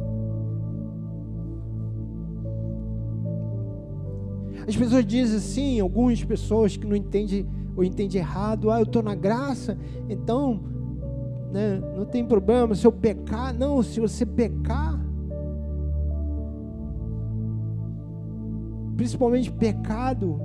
As 4.69 4.77
pessoas 4.77 5.07
dizem 5.07 5.37
assim, 5.37 5.81
algumas 5.81 6.23
pessoas 6.25 6.77
que 6.77 6.87
não 6.87 6.97
entendem 6.97 7.47
ou 7.77 7.85
entende 7.85 8.17
errado, 8.17 8.71
ah, 8.71 8.81
eu 8.81 8.85
estou 8.85 9.03
na 9.03 9.15
graça, 9.15 9.77
então 10.09 10.61
né, 11.53 11.81
não 11.95 12.05
tem 12.07 12.25
problema 12.25 12.75
se 12.75 12.87
eu 12.87 12.93
pecar. 12.93 13.55
Não, 13.55 13.83
se 13.83 14.01
você 14.01 14.25
pecar, 14.25 14.99
principalmente 18.97 19.53
pecado 19.53 20.41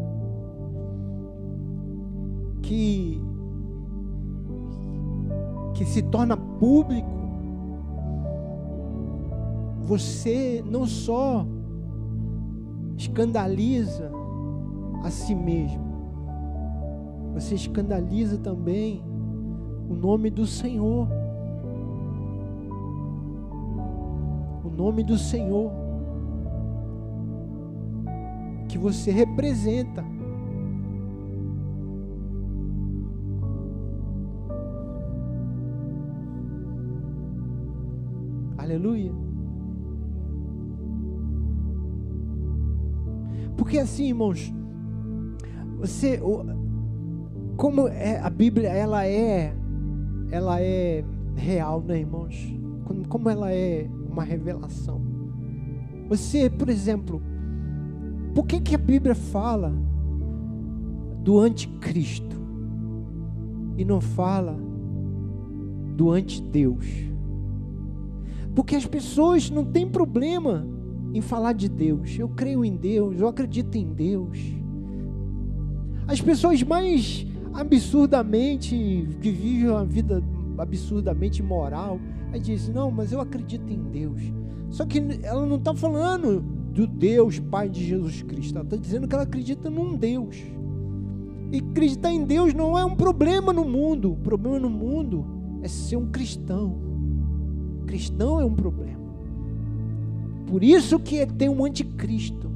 que 2.61 3.21
que 5.73 5.85
se 5.85 6.01
torna 6.03 6.37
público, 6.37 7.20
você 9.83 10.63
não 10.65 10.85
só 10.85 11.45
escandaliza 12.97 14.11
a 15.03 15.09
si 15.09 15.33
mesmo, 15.33 15.91
você 17.33 17.55
escandaliza 17.55 18.37
também 18.37 19.03
o 19.89 19.93
nome 19.93 20.29
do 20.29 20.45
Senhor. 20.45 21.07
O 24.63 24.69
nome 24.69 25.03
do 25.03 25.17
Senhor 25.17 25.71
que 28.67 28.77
você 28.77 29.11
representa. 29.11 30.03
Porque 43.71 43.79
assim, 43.79 44.07
irmãos, 44.07 44.53
você 45.79 46.19
como 47.55 47.87
é, 47.87 48.19
a 48.19 48.29
Bíblia 48.29 48.67
ela 48.67 49.07
é 49.07 49.55
ela 50.29 50.61
é 50.61 51.05
real, 51.37 51.81
né, 51.81 52.01
irmãos? 52.01 52.53
Como, 53.07 53.29
ela 53.29 53.49
é 53.49 53.89
uma 54.09 54.25
revelação. 54.25 55.01
Você, 56.09 56.49
por 56.49 56.67
exemplo, 56.67 57.21
por 58.35 58.45
que 58.45 58.59
que 58.59 58.75
a 58.75 58.77
Bíblia 58.77 59.15
fala 59.15 59.73
do 61.23 61.39
anticristo 61.39 62.35
e 63.77 63.85
não 63.85 64.01
fala 64.01 64.59
do 65.95 66.11
antideus? 66.11 66.87
Porque 68.53 68.75
as 68.75 68.85
pessoas 68.85 69.49
não 69.49 69.63
têm 69.63 69.87
problema 69.87 70.67
em 71.13 71.21
falar 71.21 71.53
de 71.53 71.67
Deus. 71.69 72.17
Eu 72.17 72.29
creio 72.29 72.63
em 72.63 72.75
Deus, 72.75 73.19
eu 73.19 73.27
acredito 73.27 73.75
em 73.75 73.85
Deus. 73.85 74.37
As 76.07 76.21
pessoas 76.21 76.61
mais 76.63 77.25
absurdamente, 77.53 78.75
que 79.21 79.31
vive 79.31 79.67
uma 79.67 79.85
vida 79.85 80.23
absurdamente 80.57 81.41
moral, 81.43 81.99
aí 82.31 82.39
diz: 82.39 82.69
Não, 82.69 82.91
mas 82.91 83.11
eu 83.11 83.19
acredito 83.19 83.71
em 83.71 83.83
Deus. 83.83 84.21
Só 84.69 84.85
que 84.85 85.01
ela 85.23 85.45
não 85.45 85.57
está 85.57 85.73
falando 85.73 86.41
do 86.73 86.87
Deus 86.87 87.39
Pai 87.39 87.69
de 87.69 87.85
Jesus 87.85 88.21
Cristo, 88.23 88.55
ela 88.55 88.63
está 88.63 88.77
dizendo 88.77 89.07
que 89.07 89.13
ela 89.13 89.23
acredita 89.23 89.69
num 89.69 89.95
Deus. 89.95 90.37
E 91.51 91.57
acreditar 91.57 92.11
em 92.13 92.23
Deus 92.23 92.53
não 92.53 92.77
é 92.77 92.85
um 92.85 92.95
problema 92.95 93.51
no 93.51 93.65
mundo, 93.65 94.13
o 94.13 94.17
problema 94.17 94.57
no 94.57 94.69
mundo 94.69 95.25
é 95.61 95.67
ser 95.67 95.97
um 95.97 96.09
cristão. 96.09 96.79
Cristão 97.85 98.39
é 98.39 98.45
um 98.45 98.55
problema. 98.55 99.00
Por 100.51 100.65
isso 100.65 100.99
que 100.99 101.25
tem 101.25 101.47
um 101.47 101.63
anticristo. 101.63 102.51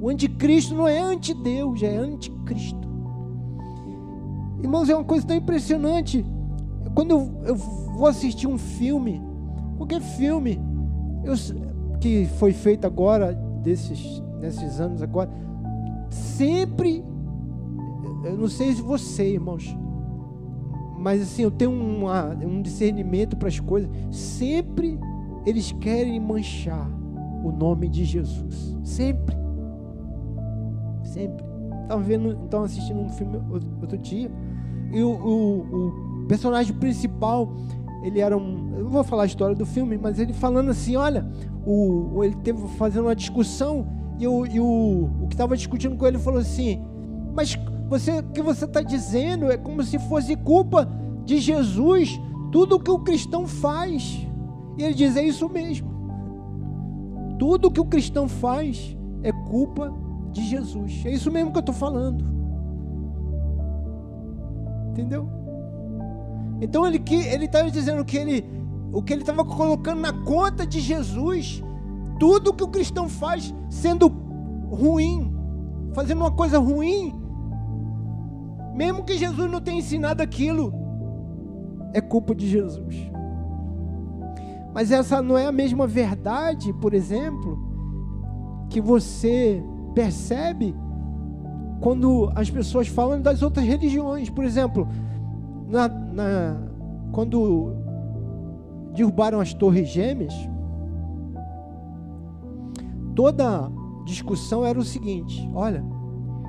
O 0.00 0.08
anticristo 0.08 0.72
não 0.72 0.86
é 0.86 1.00
anti-Deus, 1.00 1.82
é 1.82 1.96
anticristo. 1.96 2.88
Irmãos, 4.62 4.88
é 4.88 4.94
uma 4.94 5.02
coisa 5.02 5.26
tão 5.26 5.36
impressionante. 5.36 6.24
Quando 6.94 7.10
eu, 7.10 7.32
eu 7.44 7.54
vou 7.56 8.06
assistir 8.06 8.46
um 8.46 8.56
filme, 8.56 9.20
qualquer 9.76 10.00
filme, 10.00 10.60
eu, 11.24 11.34
que 12.00 12.26
foi 12.38 12.52
feito 12.52 12.86
agora, 12.86 13.32
desses, 13.64 14.22
nesses 14.40 14.78
anos 14.78 15.02
agora, 15.02 15.28
sempre, 16.08 17.02
eu 18.22 18.36
não 18.36 18.48
sei 18.48 18.74
se 18.74 18.80
você, 18.80 19.32
irmãos, 19.32 19.76
mas 21.00 21.20
assim, 21.20 21.42
eu 21.42 21.50
tenho 21.50 21.72
uma, 21.72 22.28
um 22.28 22.62
discernimento 22.62 23.36
para 23.36 23.48
as 23.48 23.58
coisas, 23.58 23.90
sempre 24.08 25.00
eles 25.44 25.72
querem 25.72 26.18
manchar 26.20 26.88
o 27.44 27.50
nome 27.50 27.88
de 27.88 28.04
Jesus, 28.04 28.76
sempre, 28.84 29.36
sempre. 31.04 31.44
Estava 31.82 32.00
vendo, 32.02 32.38
então 32.44 32.62
assistindo 32.62 33.00
um 33.00 33.08
filme 33.08 33.40
outro 33.80 33.98
dia, 33.98 34.30
e 34.92 35.02
o, 35.02 35.10
o, 35.10 36.22
o 36.22 36.26
personagem 36.28 36.74
principal, 36.76 37.52
ele 38.02 38.20
era 38.20 38.36
um. 38.36 38.76
Eu 38.76 38.84
não 38.84 38.90
vou 38.90 39.04
falar 39.04 39.24
a 39.24 39.26
história 39.26 39.56
do 39.56 39.66
filme, 39.66 39.98
mas 39.98 40.18
ele 40.18 40.32
falando 40.32 40.70
assim: 40.70 40.96
olha, 40.96 41.26
o, 41.66 42.22
ele 42.22 42.36
teve 42.36 42.66
fazendo 42.76 43.04
uma 43.04 43.16
discussão 43.16 43.86
e, 44.18 44.26
o, 44.26 44.46
e 44.46 44.60
o, 44.60 45.10
o 45.22 45.26
que 45.28 45.34
estava 45.34 45.56
discutindo 45.56 45.96
com 45.96 46.06
ele 46.06 46.18
falou 46.18 46.40
assim: 46.40 46.80
Mas 47.34 47.58
você, 47.88 48.20
o 48.20 48.22
que 48.24 48.42
você 48.42 48.64
está 48.64 48.82
dizendo 48.82 49.50
é 49.50 49.56
como 49.56 49.82
se 49.82 49.98
fosse 49.98 50.36
culpa 50.36 50.88
de 51.24 51.38
Jesus 51.38 52.20
tudo 52.50 52.78
que 52.78 52.90
o 52.90 52.98
cristão 52.98 53.46
faz. 53.46 54.26
E 54.76 54.82
ele 54.82 54.94
diz: 54.94 55.16
é 55.16 55.22
isso 55.22 55.48
mesmo. 55.48 55.90
Tudo 57.38 57.70
que 57.70 57.80
o 57.80 57.84
cristão 57.84 58.28
faz 58.28 58.96
é 59.22 59.32
culpa 59.32 59.92
de 60.30 60.42
Jesus. 60.44 61.02
É 61.04 61.10
isso 61.10 61.30
mesmo 61.30 61.50
que 61.50 61.58
eu 61.58 61.60
estou 61.60 61.74
falando. 61.74 62.24
Entendeu? 64.90 65.28
Então 66.60 66.86
ele 66.86 66.98
que 66.98 67.14
ele 67.14 67.46
estava 67.46 67.70
dizendo 67.70 68.04
que 68.04 68.16
ele 68.16 68.44
o 68.92 69.02
que 69.02 69.12
ele 69.12 69.22
estava 69.22 69.44
colocando 69.44 70.00
na 70.00 70.12
conta 70.12 70.66
de 70.66 70.78
Jesus, 70.78 71.62
tudo 72.20 72.52
que 72.52 72.62
o 72.62 72.68
cristão 72.68 73.08
faz 73.08 73.54
sendo 73.70 74.06
ruim, 74.70 75.34
fazendo 75.94 76.20
uma 76.20 76.30
coisa 76.30 76.58
ruim, 76.58 77.14
mesmo 78.74 79.02
que 79.02 79.16
Jesus 79.16 79.50
não 79.50 79.60
tenha 79.60 79.78
ensinado 79.78 80.22
aquilo, 80.22 80.74
é 81.94 82.00
culpa 82.00 82.34
de 82.34 82.46
Jesus. 82.46 83.11
Mas 84.74 84.90
essa 84.90 85.20
não 85.20 85.36
é 85.36 85.46
a 85.46 85.52
mesma 85.52 85.86
verdade, 85.86 86.72
por 86.74 86.94
exemplo, 86.94 87.58
que 88.70 88.80
você 88.80 89.62
percebe 89.94 90.74
quando 91.80 92.30
as 92.34 92.48
pessoas 92.48 92.88
falam 92.88 93.20
das 93.20 93.42
outras 93.42 93.66
religiões. 93.66 94.30
Por 94.30 94.44
exemplo, 94.44 94.88
na, 95.68 95.88
na, 95.88 96.56
quando 97.10 97.74
derrubaram 98.94 99.40
as 99.40 99.52
torres 99.52 99.88
gêmeas, 99.88 100.34
toda 103.14 103.70
discussão 104.04 104.64
era 104.64 104.78
o 104.78 104.84
seguinte: 104.84 105.48
olha, 105.54 105.84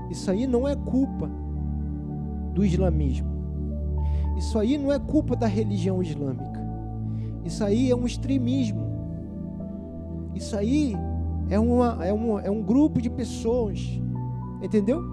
isso 0.09 0.29
aí 0.29 0.45
não 0.47 0.67
é 0.67 0.75
culpa 0.75 1.29
do 2.53 2.63
islamismo, 2.63 3.29
isso 4.37 4.59
aí 4.59 4.77
não 4.77 4.91
é 4.91 4.99
culpa 4.99 5.35
da 5.35 5.47
religião 5.47 6.01
islâmica, 6.01 6.52
isso 7.45 7.63
aí 7.63 7.91
é 7.91 7.95
um 7.95 8.05
extremismo, 8.05 8.85
isso 10.35 10.55
aí 10.55 10.95
é, 11.49 11.59
uma, 11.59 12.05
é, 12.05 12.13
uma, 12.13 12.41
é 12.41 12.49
um 12.49 12.61
grupo 12.61 13.01
de 13.01 13.09
pessoas, 13.09 13.79
entendeu? 14.61 15.03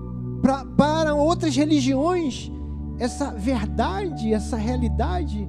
Pra, 0.43 0.65
para 0.65 1.15
outras 1.15 1.55
religiões, 1.55 2.51
essa 2.99 3.31
verdade, 3.33 4.33
essa 4.33 4.57
realidade 4.57 5.49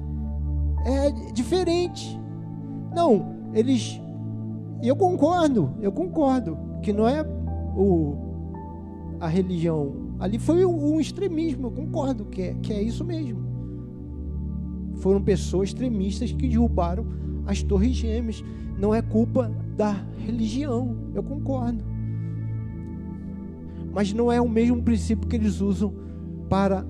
é 0.84 1.10
diferente. 1.32 2.20
Não, 2.94 3.36
eles. 3.54 4.00
Eu 4.82 4.96
concordo, 4.96 5.70
eu 5.80 5.92
concordo 5.92 6.58
que 6.82 6.92
não 6.92 7.08
é 7.08 7.22
o, 7.76 8.16
a 9.20 9.28
religião. 9.28 10.12
Ali 10.18 10.38
foi 10.38 10.64
um 10.64 11.00
extremismo, 11.00 11.68
eu 11.68 11.70
concordo 11.70 12.24
que 12.24 12.42
é, 12.42 12.54
que 12.54 12.72
é 12.72 12.82
isso 12.82 13.04
mesmo. 13.04 13.51
Foram 14.96 15.22
pessoas 15.22 15.70
extremistas 15.70 16.32
que 16.32 16.48
derrubaram 16.48 17.06
as 17.46 17.62
torres 17.62 17.94
gêmeas. 17.94 18.44
Não 18.78 18.94
é 18.94 19.02
culpa 19.02 19.50
da 19.76 20.04
religião, 20.18 20.96
eu 21.14 21.22
concordo. 21.22 21.84
Mas 23.92 24.12
não 24.12 24.32
é 24.32 24.40
o 24.40 24.48
mesmo 24.48 24.82
princípio 24.82 25.28
que 25.28 25.36
eles 25.36 25.60
usam 25.60 25.92
para 26.48 26.86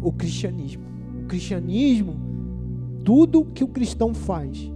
o 0.00 0.12
cristianismo. 0.12 0.84
O 1.24 1.26
cristianismo 1.26 2.28
tudo 3.08 3.42
que 3.42 3.64
o 3.64 3.68
cristão 3.68 4.12
faz. 4.12 4.70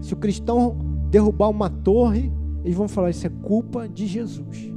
Se 0.00 0.12
o 0.12 0.16
cristão 0.16 0.76
derrubar 1.10 1.48
uma 1.48 1.70
torre, 1.70 2.32
eles 2.64 2.76
vão 2.76 2.88
falar: 2.88 3.10
Isso 3.10 3.24
é 3.24 3.30
culpa 3.30 3.88
de 3.88 4.04
Jesus. 4.04 4.72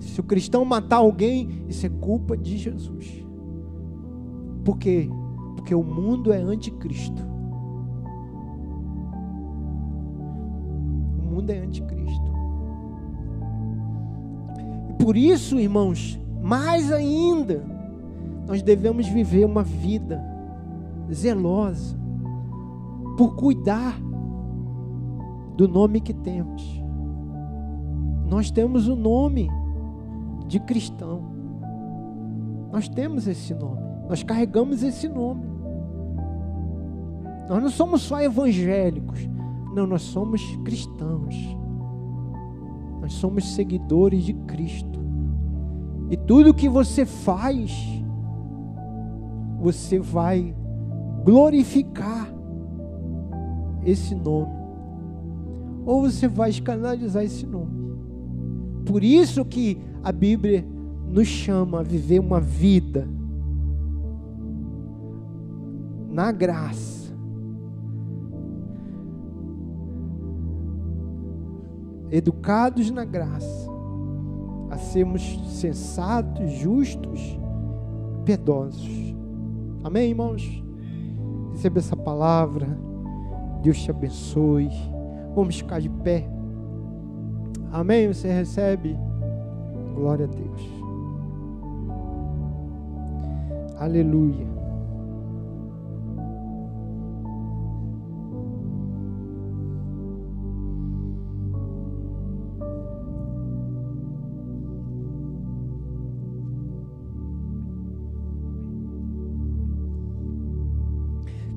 Se 0.00 0.20
o 0.20 0.24
cristão 0.24 0.64
matar 0.64 0.96
alguém, 0.96 1.64
isso 1.68 1.86
é 1.86 1.88
culpa 1.88 2.36
de 2.36 2.56
Jesus. 2.56 3.25
Por 4.66 4.78
quê? 4.78 5.08
Porque 5.54 5.72
o 5.76 5.84
mundo 5.84 6.32
é 6.32 6.38
anticristo. 6.38 7.22
O 11.20 11.22
mundo 11.22 11.50
é 11.50 11.58
anticristo. 11.58 12.32
E 14.90 14.92
por 14.94 15.16
isso, 15.16 15.60
irmãos, 15.60 16.20
mais 16.42 16.90
ainda, 16.90 17.64
nós 18.48 18.60
devemos 18.60 19.06
viver 19.06 19.44
uma 19.44 19.62
vida 19.62 20.20
zelosa 21.12 21.96
por 23.16 23.36
cuidar 23.36 23.96
do 25.56 25.68
nome 25.68 26.00
que 26.00 26.12
temos. 26.12 26.82
Nós 28.28 28.50
temos 28.50 28.88
o 28.88 28.96
nome 28.96 29.48
de 30.48 30.58
cristão. 30.58 31.22
Nós 32.72 32.88
temos 32.88 33.28
esse 33.28 33.54
nome. 33.54 33.95
Nós 34.08 34.22
carregamos 34.22 34.82
esse 34.82 35.08
nome. 35.08 35.42
Nós 37.48 37.62
não 37.62 37.70
somos 37.70 38.02
só 38.02 38.20
evangélicos. 38.20 39.28
Não, 39.74 39.86
nós 39.86 40.02
somos 40.02 40.42
cristãos. 40.64 41.34
Nós 43.00 43.12
somos 43.14 43.54
seguidores 43.54 44.24
de 44.24 44.32
Cristo. 44.32 44.98
E 46.10 46.16
tudo 46.16 46.54
que 46.54 46.68
você 46.68 47.04
faz, 47.04 47.72
você 49.60 49.98
vai 49.98 50.54
glorificar 51.24 52.32
esse 53.84 54.14
nome, 54.14 54.54
ou 55.84 56.02
você 56.02 56.28
vai 56.28 56.50
escandalizar 56.50 57.24
esse 57.24 57.46
nome. 57.46 57.96
Por 58.84 59.02
isso 59.02 59.44
que 59.44 59.78
a 60.02 60.12
Bíblia 60.12 60.64
nos 61.08 61.26
chama 61.26 61.80
a 61.80 61.82
viver 61.82 62.20
uma 62.20 62.40
vida 62.40 63.08
na 66.16 66.32
graça. 66.32 67.14
Educados 72.10 72.90
na 72.90 73.04
graça, 73.04 73.70
a 74.70 74.78
sermos 74.78 75.22
sensatos, 75.60 76.52
justos, 76.52 77.20
piedosos. 78.24 79.14
Amém, 79.84 80.08
irmãos? 80.08 80.64
Receba 81.52 81.80
essa 81.80 81.94
palavra. 81.94 82.66
Deus 83.62 83.78
te 83.82 83.90
abençoe. 83.90 84.70
Vamos 85.34 85.58
ficar 85.58 85.82
de 85.82 85.90
pé. 85.90 86.26
Amém? 87.70 88.08
Você 88.08 88.32
recebe? 88.32 88.96
Glória 89.94 90.24
a 90.24 90.28
Deus. 90.28 90.62
Aleluia. 93.78 94.55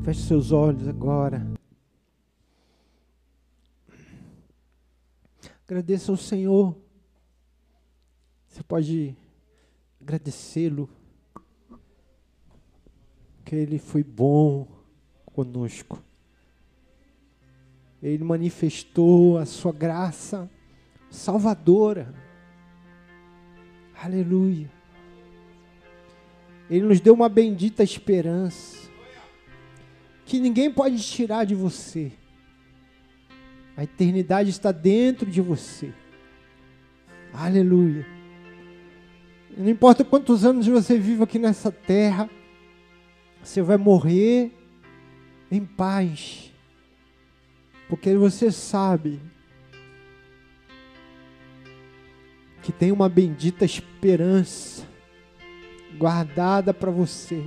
Feche 0.10 0.22
seus 0.24 0.52
olhos 0.52 0.88
agora. 0.88 1.46
Agradeça 5.68 6.12
ao 6.12 6.18
Senhor. 6.18 6.76
Você 8.48 8.64
pode 8.64 9.16
agradecê-lo. 10.02 10.90
Que 13.46 13.56
Ele 13.56 13.78
foi 13.78 14.04
bom 14.04 14.68
conosco. 15.28 16.02
Ele 18.02 18.24
manifestou 18.24 19.38
a 19.38 19.46
sua 19.46 19.72
graça 19.72 20.50
salvadora. 21.12 22.16
Aleluia. 23.94 24.72
Ele 26.68 26.88
nos 26.88 27.00
deu 27.00 27.14
uma 27.14 27.30
bendita 27.30 27.84
esperança 27.84 28.89
que 30.30 30.40
ninguém 30.40 30.72
pode 30.72 31.02
tirar 31.02 31.44
de 31.44 31.56
você. 31.56 32.12
A 33.76 33.84
eternidade 33.84 34.52
está 34.52 34.72
dentro 34.72 35.26
de 35.26 35.42
você. 35.42 35.92
Aleluia. 37.34 38.06
Não 39.58 39.68
importa 39.68 40.06
quantos 40.06 40.46
anos 40.46 40.68
você 40.68 41.00
vive 41.00 41.24
aqui 41.24 41.40
nessa 41.40 41.72
terra, 41.72 42.30
você 43.42 43.64
vai 43.64 43.76
morrer 43.76 44.52
em 45.50 45.66
paz. 45.66 46.54
Porque 47.90 48.16
você 48.16 48.52
sabe 48.52 49.20
que 52.62 52.72
tem 52.72 52.92
uma 52.92 53.10
bendita 53.10 53.66
esperança 53.66 54.88
guardada 55.98 56.72
para 56.72 56.92
você 56.92 57.44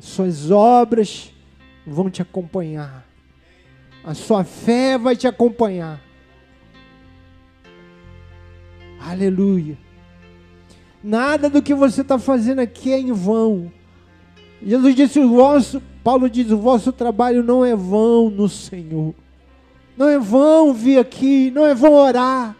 suas 0.00 0.50
obras 0.50 1.32
vão 1.86 2.10
te 2.10 2.22
acompanhar. 2.22 3.06
A 4.02 4.14
sua 4.14 4.44
fé 4.44 4.96
vai 4.96 5.14
te 5.14 5.26
acompanhar. 5.26 6.00
Aleluia. 8.98 9.78
Nada 11.02 11.48
do 11.48 11.62
que 11.62 11.74
você 11.74 12.02
está 12.02 12.18
fazendo 12.18 12.60
aqui 12.60 12.92
é 12.92 12.98
em 12.98 13.12
vão. 13.12 13.72
Jesus 14.62 14.94
disse: 14.94 15.18
o 15.20 15.28
vosso, 15.28 15.82
Paulo 16.04 16.28
diz: 16.28 16.50
o 16.50 16.58
vosso 16.58 16.92
trabalho 16.92 17.42
não 17.42 17.64
é 17.64 17.74
vão 17.74 18.28
no 18.30 18.48
Senhor. 18.48 19.14
Não 19.96 20.08
é 20.08 20.18
vão 20.18 20.72
vir 20.72 20.98
aqui, 20.98 21.50
não 21.50 21.66
é 21.66 21.74
vão 21.74 21.92
orar, 21.92 22.56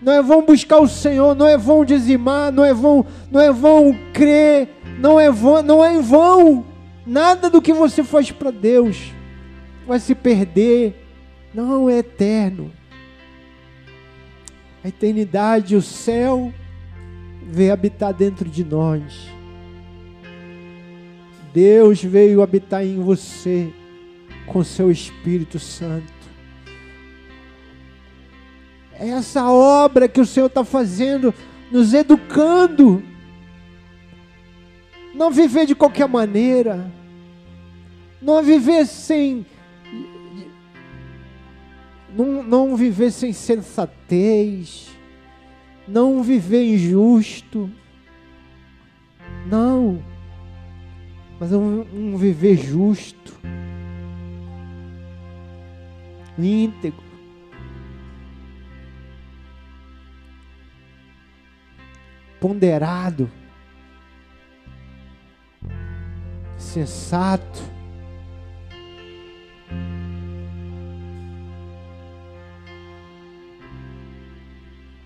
não 0.00 0.12
é 0.12 0.22
vão 0.22 0.44
buscar 0.44 0.78
o 0.78 0.88
Senhor, 0.88 1.34
não 1.34 1.46
é 1.46 1.58
vão 1.58 1.84
dizimar, 1.84 2.50
não 2.50 2.64
é 2.64 2.72
vão, 2.72 3.04
não 3.30 3.40
é 3.40 3.52
vão 3.52 3.94
crer, 4.12 4.68
não 4.98 5.18
é 5.18 5.30
vão, 5.30 5.62
não 5.62 5.84
é 5.84 5.94
em 5.94 6.00
vão. 6.00 6.64
Nada 7.06 7.50
do 7.50 7.60
que 7.60 7.72
você 7.72 8.04
faz 8.04 8.30
para 8.30 8.50
Deus 8.50 9.12
vai 9.86 9.98
se 9.98 10.14
perder. 10.14 10.94
Não 11.52 11.88
é 11.88 11.98
eterno. 11.98 12.72
A 14.82 14.88
eternidade, 14.88 15.76
o 15.76 15.82
céu 15.82 16.52
veio 17.42 17.72
habitar 17.72 18.12
dentro 18.12 18.48
de 18.48 18.64
nós. 18.64 19.28
Deus 21.52 22.02
veio 22.02 22.42
habitar 22.42 22.84
em 22.84 22.98
você 22.98 23.72
com 24.46 24.64
seu 24.64 24.90
Espírito 24.90 25.58
Santo. 25.58 26.12
É 28.94 29.08
essa 29.08 29.50
obra 29.50 30.08
que 30.08 30.20
o 30.20 30.26
Senhor 30.26 30.46
está 30.46 30.64
fazendo, 30.64 31.34
nos 31.70 31.92
educando. 31.92 33.02
Não 35.14 35.30
viver 35.30 35.66
de 35.66 35.74
qualquer 35.74 36.08
maneira. 36.08 36.90
Não 38.20 38.42
viver 38.42 38.86
sem. 38.86 39.44
Não, 42.16 42.42
não 42.42 42.76
viver 42.76 43.10
sem 43.10 43.32
sensatez. 43.32 44.88
Não 45.86 46.22
viver 46.22 46.64
injusto. 46.64 47.70
Não 49.46 50.02
mas 51.42 51.52
um, 51.52 51.80
um 51.92 52.16
viver 52.16 52.56
justo, 52.56 53.36
íntegro. 56.38 57.02
Ponderado, 62.40 63.28
sensato, 66.72 67.60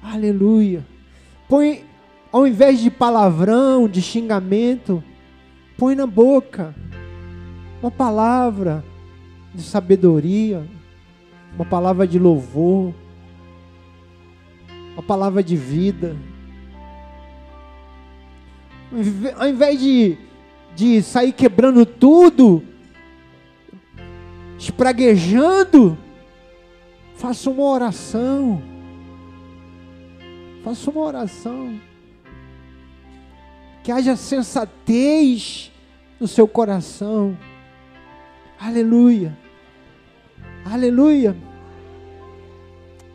aleluia. 0.02 0.86
Põe, 1.48 1.84
ao 2.32 2.46
invés 2.46 2.80
de 2.80 2.90
palavrão, 2.90 3.88
de 3.88 4.00
xingamento, 4.00 5.02
Põe 5.78 5.94
na 5.94 6.06
boca 6.06 6.74
uma 7.82 7.90
palavra 7.90 8.82
de 9.54 9.62
sabedoria, 9.62 10.66
uma 11.54 11.66
palavra 11.66 12.06
de 12.06 12.18
louvor, 12.18 12.94
uma 14.94 15.02
palavra 15.02 15.42
de 15.42 15.54
vida. 15.54 16.16
Ao 19.38 19.46
invés 19.46 19.78
de, 19.78 20.16
de 20.76 21.02
sair 21.02 21.32
quebrando 21.32 21.86
tudo, 21.86 22.62
espraguejando, 24.58 25.96
faça 27.16 27.48
uma 27.48 27.62
oração. 27.64 28.62
Faça 30.62 30.90
uma 30.90 31.00
oração 31.00 31.80
que 33.82 33.90
haja 33.90 34.16
sensatez 34.16 35.72
no 36.20 36.26
seu 36.26 36.46
coração. 36.46 37.38
Aleluia. 38.60 39.36
Aleluia. 40.64 41.36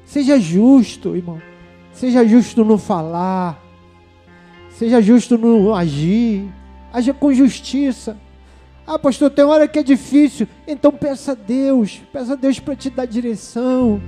Seja 0.06 0.40
justo, 0.40 1.16
irmão. 1.16 1.42
Seja 1.92 2.26
justo 2.26 2.64
no 2.64 2.78
falar. 2.78 3.62
Seja 4.70 5.02
justo 5.02 5.38
no 5.38 5.76
agir. 5.76 6.50
Haja 6.92 7.14
com 7.14 7.34
justiça. 7.34 8.18
Ah, 8.86 9.00
pastor, 9.00 9.30
tem 9.30 9.46
hora 9.46 9.68
que 9.68 9.80
é 9.80 9.84
difícil. 9.84 10.48
Então 10.68 10.92
peça 10.92 11.32
a 11.32 11.36
Deus. 11.36 12.02
Peça 12.12 12.34
a 12.34 12.36
Deus 12.36 12.60
para 12.60 12.76
te 12.76 12.90
dar 12.90 13.06
direção. 13.06 14.02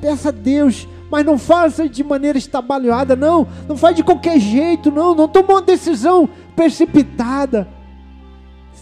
Peça 0.00 0.30
a 0.30 0.32
Deus 0.32 0.88
mas 1.12 1.26
não 1.26 1.36
faça 1.36 1.86
de 1.86 2.02
maneira 2.02 2.38
estabalhada, 2.38 3.14
não, 3.14 3.46
não 3.68 3.76
faz 3.76 3.94
de 3.94 4.02
qualquer 4.02 4.40
jeito, 4.40 4.90
não, 4.90 5.14
não 5.14 5.28
toma 5.28 5.52
uma 5.52 5.60
decisão 5.60 6.26
precipitada. 6.56 7.68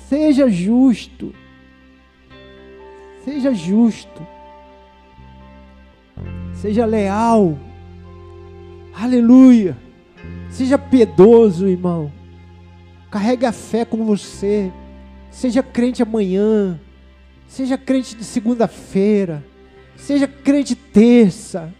Seja 0.08 0.48
justo. 0.48 1.34
Seja 3.24 3.52
justo. 3.52 4.24
Seja 6.54 6.86
leal. 6.86 7.58
Aleluia. 8.94 9.76
Seja 10.50 10.78
piedoso, 10.78 11.66
irmão. 11.66 12.12
Carregue 13.10 13.46
a 13.46 13.52
fé 13.52 13.84
com 13.84 14.04
você. 14.04 14.70
Seja 15.30 15.62
crente 15.62 16.02
amanhã. 16.02 16.78
Seja 17.48 17.76
crente 17.76 18.14
de 18.16 18.24
segunda-feira. 18.24 19.44
Seja 19.96 20.26
crente 20.26 20.74
terça 20.74 21.72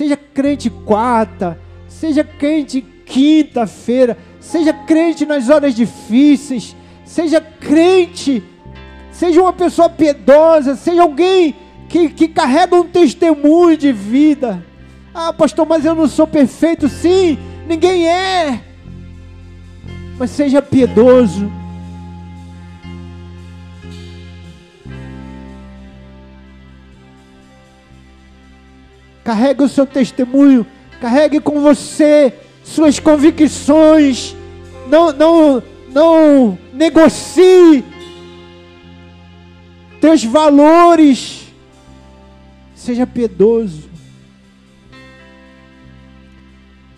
seja 0.00 0.16
crente 0.16 0.70
quarta, 0.70 1.58
seja 1.86 2.24
crente 2.24 2.80
quinta-feira, 2.80 4.16
seja 4.40 4.72
crente 4.72 5.26
nas 5.26 5.50
horas 5.50 5.74
difíceis, 5.74 6.74
seja 7.04 7.38
crente, 7.38 8.42
seja 9.12 9.42
uma 9.42 9.52
pessoa 9.52 9.90
piedosa, 9.90 10.74
seja 10.74 11.02
alguém 11.02 11.54
que, 11.86 12.08
que 12.08 12.28
carrega 12.28 12.76
um 12.76 12.86
testemunho 12.86 13.76
de 13.76 13.92
vida. 13.92 14.64
Ah, 15.12 15.34
pastor, 15.34 15.66
mas 15.66 15.84
eu 15.84 15.94
não 15.94 16.08
sou 16.08 16.26
perfeito. 16.26 16.88
Sim, 16.88 17.36
ninguém 17.68 18.08
é. 18.08 18.62
Mas 20.20 20.32
seja 20.32 20.60
piedoso. 20.60 21.50
Carregue 29.24 29.62
o 29.62 29.68
seu 29.68 29.86
testemunho, 29.86 30.66
carregue 31.00 31.40
com 31.40 31.62
você 31.62 32.34
suas 32.62 32.98
convicções. 32.98 34.36
Não, 34.90 35.10
não, 35.10 35.62
não 35.88 36.58
negocie 36.74 37.82
teus 40.02 40.22
valores. 40.22 41.46
Seja 42.74 43.06
piedoso. 43.06 43.88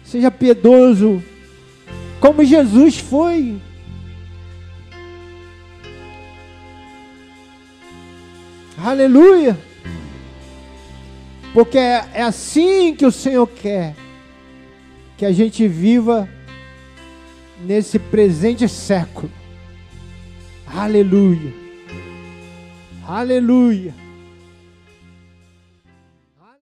Seja 0.02 0.28
piedoso, 0.28 1.22
como 2.22 2.44
Jesus 2.44 2.98
foi. 2.98 3.60
Aleluia. 8.78 9.58
Porque 11.52 11.76
é, 11.76 12.04
é 12.14 12.22
assim 12.22 12.94
que 12.94 13.04
o 13.04 13.10
Senhor 13.10 13.44
quer 13.48 13.96
que 15.18 15.26
a 15.26 15.32
gente 15.32 15.66
viva 15.66 16.28
nesse 17.60 17.98
presente 17.98 18.68
século. 18.68 19.30
Aleluia. 20.64 21.52
Aleluia. 23.04 24.01